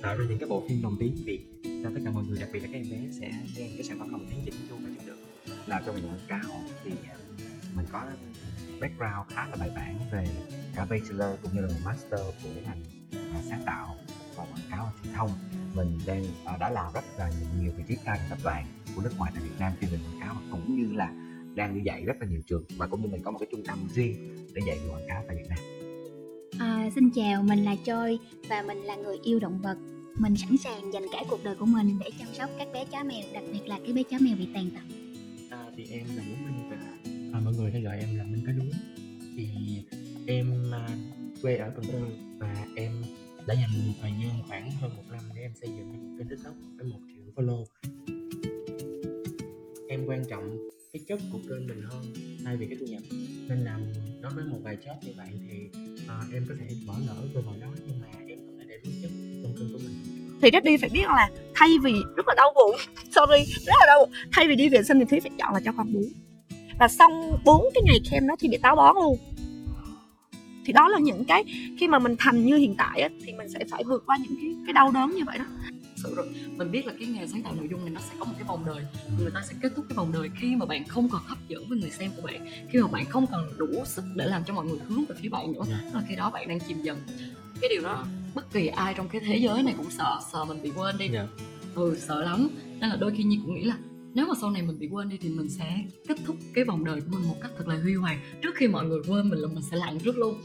tạo 0.02 0.18
ra 0.18 0.26
những 0.30 0.40
cái 0.40 0.50
bộ 0.50 0.64
phim 0.70 0.82
đồng 0.82 0.96
tiếng 1.00 1.16
Việt 1.26 1.46
cho 1.64 1.90
tất 1.96 2.02
cả 2.06 2.12
mọi 2.12 2.24
người 2.24 2.40
đặc 2.40 2.50
biệt 2.54 2.60
là 2.60 2.68
các 2.72 2.78
em 2.78 2.90
bé 2.92 2.98
sẽ 3.20 3.30
nghe 3.30 3.72
cái 3.74 3.84
sản 3.84 4.00
phẩm 4.00 4.12
đồng 4.12 4.26
tiếng 4.30 4.40
chỉnh 4.46 4.54
chu 4.70 4.76
và 4.76 4.90
chất 4.96 5.08
lượng 5.08 5.20
làm 5.66 5.84
cho 5.86 5.94
mình 5.94 6.04
quảng 6.08 6.28
cáo 6.28 6.62
thì 6.84 6.92
ờ, 7.10 7.18
mình 7.76 7.86
có 7.92 8.04
background 8.82 9.30
khá 9.30 9.48
là 9.48 9.56
bài 9.60 9.70
bản 9.76 10.00
về 10.12 10.28
cả 10.76 10.86
bachelor 10.90 11.40
cũng 11.42 11.54
như 11.54 11.62
là 11.62 11.74
master 11.86 12.20
của 12.44 12.50
ngành 12.66 12.84
à, 13.12 13.42
sáng 13.50 13.64
tạo 13.66 13.96
và 14.36 14.44
quảng 14.44 14.70
cáo 14.72 14.86
và 14.86 14.92
truyền 15.04 15.14
thông 15.14 15.30
mình 15.76 16.00
đang 16.06 16.24
à, 16.46 16.58
đã 16.58 16.70
làm 16.70 16.94
rất 16.94 17.04
là 17.18 17.30
nhiều, 17.30 17.64
nhiều 17.64 17.72
vị 17.78 17.84
trí 17.88 17.96
cao 18.06 18.16
trong 18.18 18.30
tập 18.30 18.38
đoàn 18.44 18.66
của 18.96 19.02
nước 19.02 19.12
ngoài 19.18 19.32
tại 19.36 19.44
Việt 19.44 19.56
Nam 19.60 19.72
chuyên 19.82 19.92
về 19.92 19.98
quảng 19.98 20.22
cáo 20.22 20.36
cũng 20.52 20.76
như 20.76 20.96
là 20.96 21.14
đang 21.56 21.76
đi 21.76 21.82
dạy 21.86 22.06
rất 22.06 22.14
là 22.20 22.28
nhiều 22.28 22.42
trường 22.48 22.64
và 22.78 22.88
cũng 22.88 23.02
như 23.02 23.08
mình 23.08 23.24
có 23.24 23.32
một 23.32 23.40
cái 23.40 23.48
trung 23.52 23.64
tâm 23.68 23.88
riêng 23.94 24.36
để 24.54 24.62
dạy 24.68 24.78
về 24.78 24.90
quảng 24.90 25.08
cáo 25.08 25.24
tại 25.28 25.38
Việt 25.38 25.50
Nam. 25.50 25.60
À, 26.60 26.90
xin 26.96 27.10
chào, 27.12 27.44
mình 27.44 27.64
là 27.64 27.76
Choi 27.86 28.20
và 28.50 28.62
mình 28.62 28.78
là 28.78 28.96
người 28.96 29.18
yêu 29.24 29.40
động 29.40 29.62
vật. 29.62 29.78
Mình 30.20 30.36
sẵn 30.36 30.58
sàng 30.58 30.94
dành 30.94 31.04
cả 31.12 31.24
cuộc 31.30 31.44
đời 31.44 31.56
của 31.56 31.66
mình 31.66 32.00
để 32.00 32.10
chăm 32.20 32.28
sóc 32.34 32.50
các 32.58 32.68
bé 32.74 32.86
chó 32.86 33.04
mèo, 33.04 33.24
đặc 33.34 33.44
biệt 33.52 33.68
là 33.68 33.80
cái 33.84 33.94
bé 33.94 34.04
chó 34.04 34.18
mèo 34.22 34.36
bị 34.36 34.48
tàn 34.54 34.70
tật. 34.72 34.96
À, 35.50 35.72
thì 35.78 35.86
em 35.92 36.08
là 36.16 36.24
Nguyễn 36.24 36.46
Minh 36.46 36.70
và 36.70 36.95
à, 37.36 37.40
mọi 37.46 37.54
người 37.54 37.72
hay 37.72 37.82
gọi 37.82 38.00
em 38.00 38.18
là 38.18 38.24
Minh 38.24 38.44
Cá 38.46 38.52
Đuối 38.52 38.72
thì 39.38 39.48
em 40.28 40.72
à, 40.72 40.88
quê 41.42 41.56
ở 41.56 41.72
Cần 41.76 41.86
Thơ 41.92 42.00
và 42.38 42.66
em 42.76 42.92
đã 43.48 43.54
dành 43.54 43.88
một 43.88 43.94
thời 44.02 44.12
gian 44.12 44.44
khoảng 44.48 44.72
hơn 44.72 44.92
một 44.96 45.04
năm 45.12 45.22
để 45.36 45.42
em 45.42 45.52
xây 45.62 45.70
dựng 45.78 45.94
một 45.94 46.16
kênh 46.18 46.28
tiktok 46.28 46.54
với 46.78 46.88
một 46.88 47.00
triệu 47.08 47.34
follow. 47.36 47.66
Em 49.90 50.06
quan 50.06 50.26
trọng 50.30 50.70
cái 50.94 51.02
chất 51.08 51.20
của 51.32 51.40
kênh 51.50 51.68
mình 51.68 51.82
hơn 51.82 52.14
thay 52.46 52.58
vì 52.58 52.66
cái 52.66 52.78
thu 52.80 52.86
nhập. 52.86 53.02
Nên 53.48 53.58
làm 53.58 53.82
đối 54.22 54.34
với 54.34 54.46
một 54.46 54.60
vài 54.64 54.78
job 54.86 54.96
như 55.06 55.12
vậy 55.18 55.28
thì 55.50 55.80
à, 56.08 56.22
em 56.34 56.46
có 56.50 56.56
thể 56.60 56.76
bỏ 56.88 56.96
lỡ 57.08 57.16
cơ 57.34 57.40
hội 57.40 57.58
đó 57.62 57.68
nhưng 57.88 58.02
mà 58.02 58.08
em 58.28 58.40
không 58.40 58.58
thể 58.60 58.66
để 58.70 58.80
bước 58.84 58.92
chất 59.02 59.12
trong 59.44 59.54
kênh 59.60 59.74
của 59.74 59.80
mình. 59.84 59.96
Thì 60.42 60.50
Daddy 60.54 60.78
phải 60.78 60.90
biết 60.90 61.06
là 61.08 61.30
thay 61.56 61.70
vì 61.84 61.94
rất 62.16 62.28
là 62.28 62.34
đau 62.38 62.54
bụng 62.56 62.76
sorry 63.04 63.54
rất 63.66 63.74
là 63.80 63.86
đau 63.88 64.00
bụng 64.00 64.12
thay 64.32 64.48
vì 64.48 64.56
đi 64.56 64.70
vệ 64.70 64.84
sinh 64.84 65.00
thì 65.00 65.06
thúy 65.10 65.20
phải 65.20 65.32
chọn 65.40 65.54
là 65.54 65.60
cho 65.66 65.72
con 65.78 65.94
bú 65.94 66.02
và 66.80 66.88
xong 66.88 67.38
bốn 67.46 67.70
cái 67.74 67.84
ngày 67.86 68.00
kem 68.12 68.28
đó 68.28 68.36
thì 68.40 68.48
bị 68.48 68.58
táo 68.58 68.76
bón 68.76 68.96
luôn. 68.96 69.18
Thì 70.66 70.74
đó 70.74 70.88
là 70.88 71.00
những 71.00 71.26
cái 71.26 71.44
khi 71.80 71.88
mà 71.88 72.00
mình 72.00 72.16
thành 72.20 72.46
như 72.46 72.56
hiện 72.56 72.76
tại 72.78 73.02
á, 73.02 73.10
thì 73.26 73.34
mình 73.34 73.50
sẽ 73.50 73.60
phải 73.72 73.84
vượt 73.84 74.04
qua 74.06 74.18
những 74.18 74.38
cái 74.42 74.56
cái 74.66 74.74
đau 74.74 74.92
đớn 74.92 75.12
như 75.16 75.24
vậy 75.26 75.38
đó. 75.38 75.46
Sự 75.96 76.16
rồi 76.16 76.28
mình 76.58 76.72
biết 76.72 76.86
là 76.86 76.94
cái 77.00 77.08
nghề 77.08 77.28
sáng 77.28 77.42
tạo 77.44 77.54
nội 77.56 77.68
dung 77.72 77.82
này 77.82 77.90
nó 77.90 78.02
sẽ 78.02 78.16
có 78.20 78.26
một 78.26 78.34
cái 78.38 78.44
vòng 78.48 78.66
đời. 78.66 78.84
Người 79.20 79.32
ta 79.34 79.42
sẽ 79.50 79.54
kết 79.62 79.72
thúc 79.76 79.86
cái 79.90 79.96
vòng 79.96 80.12
đời 80.12 80.30
khi 80.40 80.56
mà 80.56 80.66
bạn 80.66 80.84
không 80.88 81.10
còn 81.10 81.22
hấp 81.26 81.38
dẫn 81.48 81.70
với 81.70 81.78
người 81.80 81.90
xem 81.90 82.12
của 82.16 82.22
bạn 82.22 82.48
khi 82.72 82.80
mà 82.80 82.88
bạn 82.88 83.06
không 83.06 83.26
còn 83.32 83.58
đủ 83.58 83.68
sức 83.86 84.04
để 84.16 84.26
làm 84.26 84.44
cho 84.44 84.54
mọi 84.54 84.66
người 84.66 84.80
hướng 84.88 85.06
về 85.06 85.16
phía 85.22 85.30
bạn 85.30 85.54
nữa. 85.54 85.64
Dạ. 85.70 85.80
là 85.94 86.02
khi 86.10 86.16
đó 86.16 86.30
bạn 86.30 86.48
đang 86.48 86.60
chìm 86.60 86.82
dần. 86.82 86.98
Cái 87.62 87.70
điều 87.70 87.82
đó 87.82 88.06
bất 88.36 88.54
kỳ 88.54 88.68
ai 88.68 88.94
trong 88.94 89.10
cái 89.10 89.22
thế 89.26 89.38
giới 89.38 89.64
này 89.64 89.74
cũng 89.78 89.92
sợ 89.92 90.20
sợ 90.32 90.46
mình 90.46 90.62
bị 90.62 90.72
quên 90.76 90.98
đi. 90.98 91.10
Dạ. 91.14 91.28
ừ 91.76 91.96
sợ 92.00 92.22
lắm. 92.24 92.50
Nên 92.80 92.90
là 92.90 92.96
đôi 92.96 93.14
khi 93.18 93.24
nhi 93.24 93.40
cũng 93.46 93.56
nghĩ 93.56 93.64
là 93.64 93.78
nếu 94.16 94.28
mà 94.28 94.34
sau 94.42 94.52
này 94.52 94.62
mình 94.62 94.80
bị 94.80 94.88
quên 94.88 95.10
đi 95.10 95.18
thì 95.22 95.30
mình 95.30 95.50
sẽ 95.50 95.84
kết 96.08 96.18
thúc 96.26 96.36
cái 96.54 96.64
vòng 96.64 96.86
đời 96.86 97.02
của 97.02 97.08
mình 97.12 97.28
một 97.28 97.36
cách 97.42 97.52
thật 97.58 97.68
là 97.68 97.80
huy 97.82 97.96
hoàng. 97.96 98.20
Trước 98.42 98.56
khi 98.56 98.68
mọi 98.68 98.86
người 98.86 99.00
quên 99.08 99.30
mình 99.30 99.40
là 99.40 99.48
mình 99.48 99.64
sẽ 99.72 99.78
lặn 99.78 100.00
trước 100.00 100.18
luôn. 100.18 100.42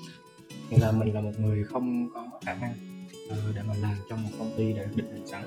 Là 0.71 0.93
mình 0.93 1.15
là 1.15 1.21
một 1.21 1.33
người 1.39 1.65
không 1.65 2.11
có 2.15 2.31
khả 2.45 2.55
năng 2.55 2.75
ờ, 3.31 3.53
để 3.55 3.63
mà 3.69 3.75
làm 3.75 3.97
trong 4.09 4.23
một 4.23 4.31
công 4.39 4.55
ty 4.57 4.73
đã 4.73 4.85
được 4.85 4.97
định 4.97 5.13
hình 5.13 5.27
sẵn 5.27 5.45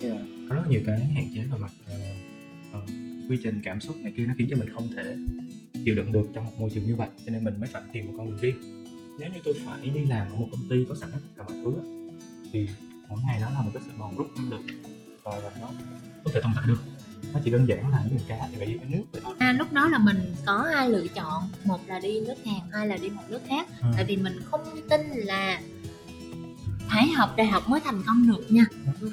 là 0.00 0.24
có 0.48 0.54
rất 0.54 0.62
nhiều 0.68 0.80
cái 0.86 1.00
hạn 1.00 1.24
chế 1.34 1.40
về 1.52 1.58
mặt 1.58 1.70
ờ, 1.86 1.94
ờ, 2.72 2.80
quy 3.28 3.38
trình 3.42 3.60
cảm 3.64 3.80
xúc 3.80 3.96
này 3.96 4.12
kia 4.16 4.26
nó 4.26 4.34
khiến 4.38 4.48
cho 4.50 4.56
mình 4.56 4.68
không 4.74 4.88
thể 4.96 5.16
chịu 5.84 5.94
đựng 5.94 6.12
được 6.12 6.26
trong 6.34 6.44
một 6.44 6.52
môi 6.58 6.70
trường 6.70 6.86
như 6.86 6.96
vậy. 6.96 7.08
Cho 7.26 7.32
nên 7.32 7.44
mình 7.44 7.60
mới 7.60 7.68
phải 7.72 7.82
tìm 7.92 8.06
một 8.06 8.12
con 8.16 8.30
đường 8.30 8.38
riêng 8.40 8.56
nếu 9.18 9.30
như 9.30 9.40
tôi 9.44 9.54
phải 9.66 9.90
đi 9.90 10.04
làm 10.04 10.28
ở 10.30 10.36
một 10.36 10.48
công 10.50 10.68
ty 10.70 10.76
có 10.88 10.94
sẵn 10.94 11.10
tất 11.12 11.18
cả 11.36 11.42
mọi 11.42 11.56
thứ 11.64 11.72
á, 11.76 11.84
thì 12.52 12.68
mỗi 13.08 13.18
ngày 13.26 13.40
đó 13.40 13.50
là 13.50 13.62
một 13.62 13.70
cái 13.74 13.82
sự 13.86 13.92
bòn 13.98 14.16
rút 14.16 14.26
năng 14.36 14.50
lượng. 14.50 14.62
Và 15.24 15.50
nó 15.60 15.66
không 16.24 16.32
thể 16.32 16.40
tồn 16.40 16.52
tại 16.56 16.64
được 16.66 16.78
nó 17.36 17.42
chỉ 17.44 17.50
đơn 17.50 17.68
giản 17.68 17.90
là 17.90 18.02
những 18.10 18.18
cá 18.28 18.36
thì 18.50 18.56
phải 18.58 18.66
đi 18.66 18.74
với 18.74 18.88
nước 18.88 19.04
vậy. 19.12 19.22
À, 19.38 19.52
lúc 19.52 19.72
đó 19.72 19.88
là 19.88 19.98
mình 19.98 20.34
có 20.46 20.68
hai 20.74 20.90
lựa 20.90 21.06
chọn. 21.14 21.42
Một 21.64 21.80
là 21.86 21.98
đi 21.98 22.20
nước 22.20 22.34
Hàn 22.46 22.60
hai 22.72 22.86
là 22.86 22.96
đi 22.96 23.08
một 23.08 23.22
nước 23.28 23.40
khác. 23.48 23.66
Ừ. 23.82 23.88
tại 23.96 24.04
vì 24.04 24.16
mình 24.16 24.40
không 24.44 24.60
tin 24.90 25.00
là 25.10 25.60
phải 26.88 27.08
học 27.08 27.34
đại 27.36 27.46
học 27.46 27.68
mới 27.68 27.80
thành 27.80 28.02
công 28.06 28.28
được 28.28 28.52
nha. 28.52 28.64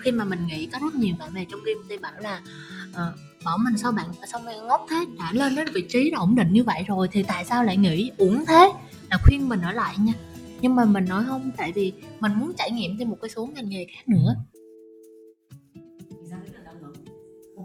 Khi 0.01 0.11
mà 0.11 0.25
mình 0.25 0.47
nghĩ 0.47 0.65
có 0.65 0.79
rất 0.81 0.95
nhiều 0.95 1.15
bạn 1.19 1.33
bè 1.33 1.45
trong 1.51 1.59
game 1.65 1.79
tôi 1.89 1.97
bảo 1.97 2.13
là 2.19 2.41
ờ, 2.93 3.13
bảo 3.45 3.57
mình 3.57 3.77
sao 3.77 3.91
bạn 3.91 4.05
sao 4.31 4.41
mày 4.45 4.59
ngốc 4.59 4.85
thế? 4.89 5.05
Đã 5.19 5.31
lên 5.33 5.55
đến 5.55 5.67
vị 5.73 5.85
trí 5.89 6.11
đã 6.11 6.17
ổn 6.17 6.35
định 6.35 6.53
như 6.53 6.63
vậy 6.63 6.83
rồi 6.87 7.07
thì 7.11 7.23
tại 7.23 7.45
sao 7.45 7.63
lại 7.63 7.77
nghĩ 7.77 8.11
uổng 8.17 8.45
thế? 8.47 8.71
Là 9.09 9.17
khuyên 9.23 9.49
mình 9.49 9.61
ở 9.61 9.71
lại 9.71 9.95
nha. 9.99 10.13
Nhưng 10.61 10.75
mà 10.75 10.85
mình 10.85 11.05
nói 11.05 11.23
không 11.27 11.51
tại 11.57 11.71
vì 11.71 11.93
mình 12.19 12.31
muốn 12.35 12.53
trải 12.57 12.71
nghiệm 12.71 12.97
thêm 12.97 13.09
một 13.09 13.17
cái 13.21 13.29
số 13.29 13.45
ngành 13.45 13.69
nghề 13.69 13.85
khác 13.95 14.07
nữa 14.07 14.35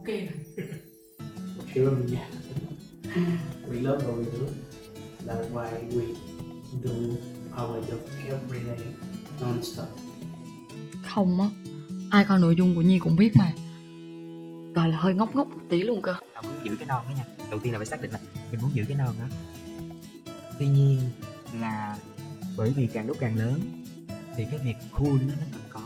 Ok 0.08 0.14
này. 0.14 0.28
kiểu 1.74 1.84
là 1.84 1.90
mình 1.90 2.08
già 2.08 2.28
we 3.70 3.82
lớn 3.82 4.00
rồi 4.06 4.24
nữa 4.24 4.46
là 5.24 5.34
why 5.52 5.88
we 5.90 6.14
do 6.84 6.90
our 7.62 7.84
job 7.84 7.98
every 8.28 8.60
day 8.66 8.78
non 9.40 9.62
stop 9.62 9.88
không 11.02 11.40
á. 11.40 11.48
Ai 12.10 12.24
coi 12.24 12.38
nội 12.38 12.54
dung 12.56 12.74
của 12.74 12.82
nhi 12.82 12.98
cũng 12.98 13.16
biết 13.16 13.36
mà. 13.36 13.52
Gọi 14.74 14.88
là 14.88 14.96
hơi 14.96 15.14
ngốc 15.14 15.36
ngốc 15.36 15.48
một 15.48 15.60
tí 15.68 15.82
luôn 15.82 16.02
cơ. 16.02 16.14
Tao 16.34 16.42
muốn 16.42 16.52
giữ 16.64 16.76
cái 16.76 16.88
non 16.88 17.04
đó 17.08 17.14
nha. 17.16 17.24
Đầu 17.50 17.60
tiên 17.60 17.72
là 17.72 17.78
phải 17.78 17.86
xác 17.86 18.02
định 18.02 18.10
là 18.10 18.18
mình 18.50 18.60
muốn 18.62 18.70
giữ 18.74 18.84
cái 18.88 18.96
non 18.96 19.14
đó. 19.18 19.26
Tuy 20.58 20.68
nhiên 20.68 21.00
là 21.60 21.96
bởi 22.56 22.70
vì 22.70 22.86
càng 22.86 23.06
lúc 23.06 23.16
càng 23.20 23.36
lớn 23.36 23.60
thì 24.36 24.44
cái 24.50 24.60
việc 24.64 24.76
cool 24.92 25.12
nó 25.12 25.34
nó 25.40 25.46
cần 25.52 25.62
có. 25.70 25.80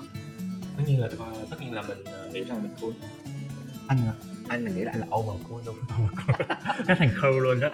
Tất 0.76 0.82
nhiên 0.87 1.00
là 1.00 1.08
ờ, 1.18 1.46
tất 1.50 1.56
nhiên 1.61 1.72
là 1.72 1.82
mình 1.82 2.04
ờ, 2.04 2.30
nghĩ 2.32 2.44
rằng 2.44 2.62
mình 2.62 2.72
cool 2.80 2.92
anh 3.92 4.07
à, 4.07 4.14
anh 4.48 4.64
mình 4.64 4.74
nghĩ 4.74 4.85
là 4.85 4.92
anh 4.92 5.00
là 5.00 5.07
over 5.16 5.46
cool 5.48 5.62
luôn 5.66 5.76
Nó 6.88 6.94
thành 6.98 7.11
khâu 7.14 7.33
luôn 7.33 7.61
đó. 7.61 7.68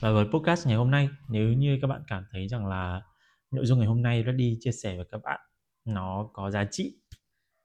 Và 0.00 0.12
với 0.12 0.24
podcast 0.32 0.66
ngày 0.66 0.76
hôm 0.76 0.90
nay, 0.90 1.08
nếu 1.28 1.52
như 1.52 1.78
các 1.82 1.88
bạn 1.88 2.02
cảm 2.06 2.24
thấy 2.32 2.48
rằng 2.48 2.66
là 2.66 3.02
nội 3.50 3.66
dung 3.66 3.78
ngày 3.78 3.88
hôm 3.88 4.02
nay 4.02 4.22
Reddy 4.26 4.56
chia 4.60 4.72
sẻ 4.72 4.96
với 4.96 5.06
các 5.10 5.20
bạn 5.24 5.40
nó 5.84 6.28
có 6.32 6.50
giá 6.50 6.64
trị, 6.70 6.96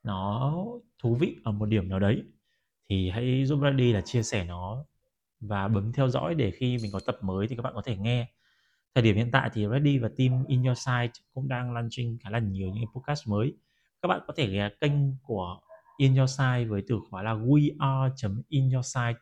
nó 0.03 0.53
thú 1.03 1.15
vị 1.15 1.35
ở 1.43 1.51
một 1.51 1.65
điểm 1.65 1.89
nào 1.89 1.99
đấy 1.99 2.23
thì 2.89 3.09
hãy 3.09 3.45
giúp 3.45 3.59
Reddy 3.63 3.93
là 3.93 4.01
chia 4.01 4.23
sẻ 4.23 4.45
nó 4.45 4.85
và 5.39 5.67
bấm 5.67 5.93
theo 5.93 6.09
dõi 6.09 6.35
để 6.35 6.51
khi 6.51 6.77
mình 6.81 6.91
có 6.91 6.99
tập 7.05 7.17
mới 7.21 7.47
thì 7.47 7.55
các 7.55 7.61
bạn 7.61 7.73
có 7.75 7.81
thể 7.85 7.97
nghe. 7.97 8.27
Thời 8.95 9.01
điểm 9.01 9.15
hiện 9.15 9.31
tại 9.31 9.49
thì 9.53 9.67
Reddy 9.71 9.97
và 9.97 10.09
team 10.17 10.45
In 10.47 10.63
Your 10.63 10.77
Site 10.77 11.11
cũng 11.33 11.47
đang 11.47 11.73
launching 11.73 12.17
khá 12.23 12.29
là 12.29 12.39
nhiều 12.39 12.69
những 12.69 12.85
podcast 12.95 13.27
mới. 13.27 13.53
Các 14.01 14.07
bạn 14.07 14.21
có 14.27 14.33
thể 14.37 14.47
ghé 14.47 14.69
kênh 14.81 14.91
của 15.23 15.59
In 15.97 16.15
Your 16.15 16.29
Site 16.37 16.65
với 16.65 16.83
từ 16.87 16.99
khóa 17.09 17.23
là 17.23 17.33
weare.inyoursite 17.33 19.19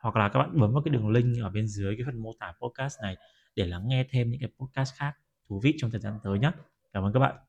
hoặc 0.00 0.16
là 0.16 0.28
các 0.28 0.38
bạn 0.38 0.60
bấm 0.60 0.72
vào 0.72 0.82
cái 0.82 0.92
đường 0.92 1.08
link 1.08 1.42
ở 1.42 1.50
bên 1.50 1.68
dưới 1.68 1.96
cái 1.96 2.04
phần 2.06 2.22
mô 2.22 2.30
tả 2.40 2.52
podcast 2.60 3.02
này 3.02 3.16
để 3.56 3.66
lắng 3.66 3.88
nghe 3.88 4.06
thêm 4.10 4.30
những 4.30 4.40
cái 4.40 4.50
podcast 4.58 4.94
khác 4.94 5.12
thú 5.48 5.60
vị 5.62 5.74
trong 5.78 5.90
thời 5.90 6.00
gian 6.00 6.18
tới 6.24 6.38
nhé. 6.38 6.50
Cảm 6.92 7.04
ơn 7.04 7.12
các 7.12 7.20
bạn. 7.20 7.47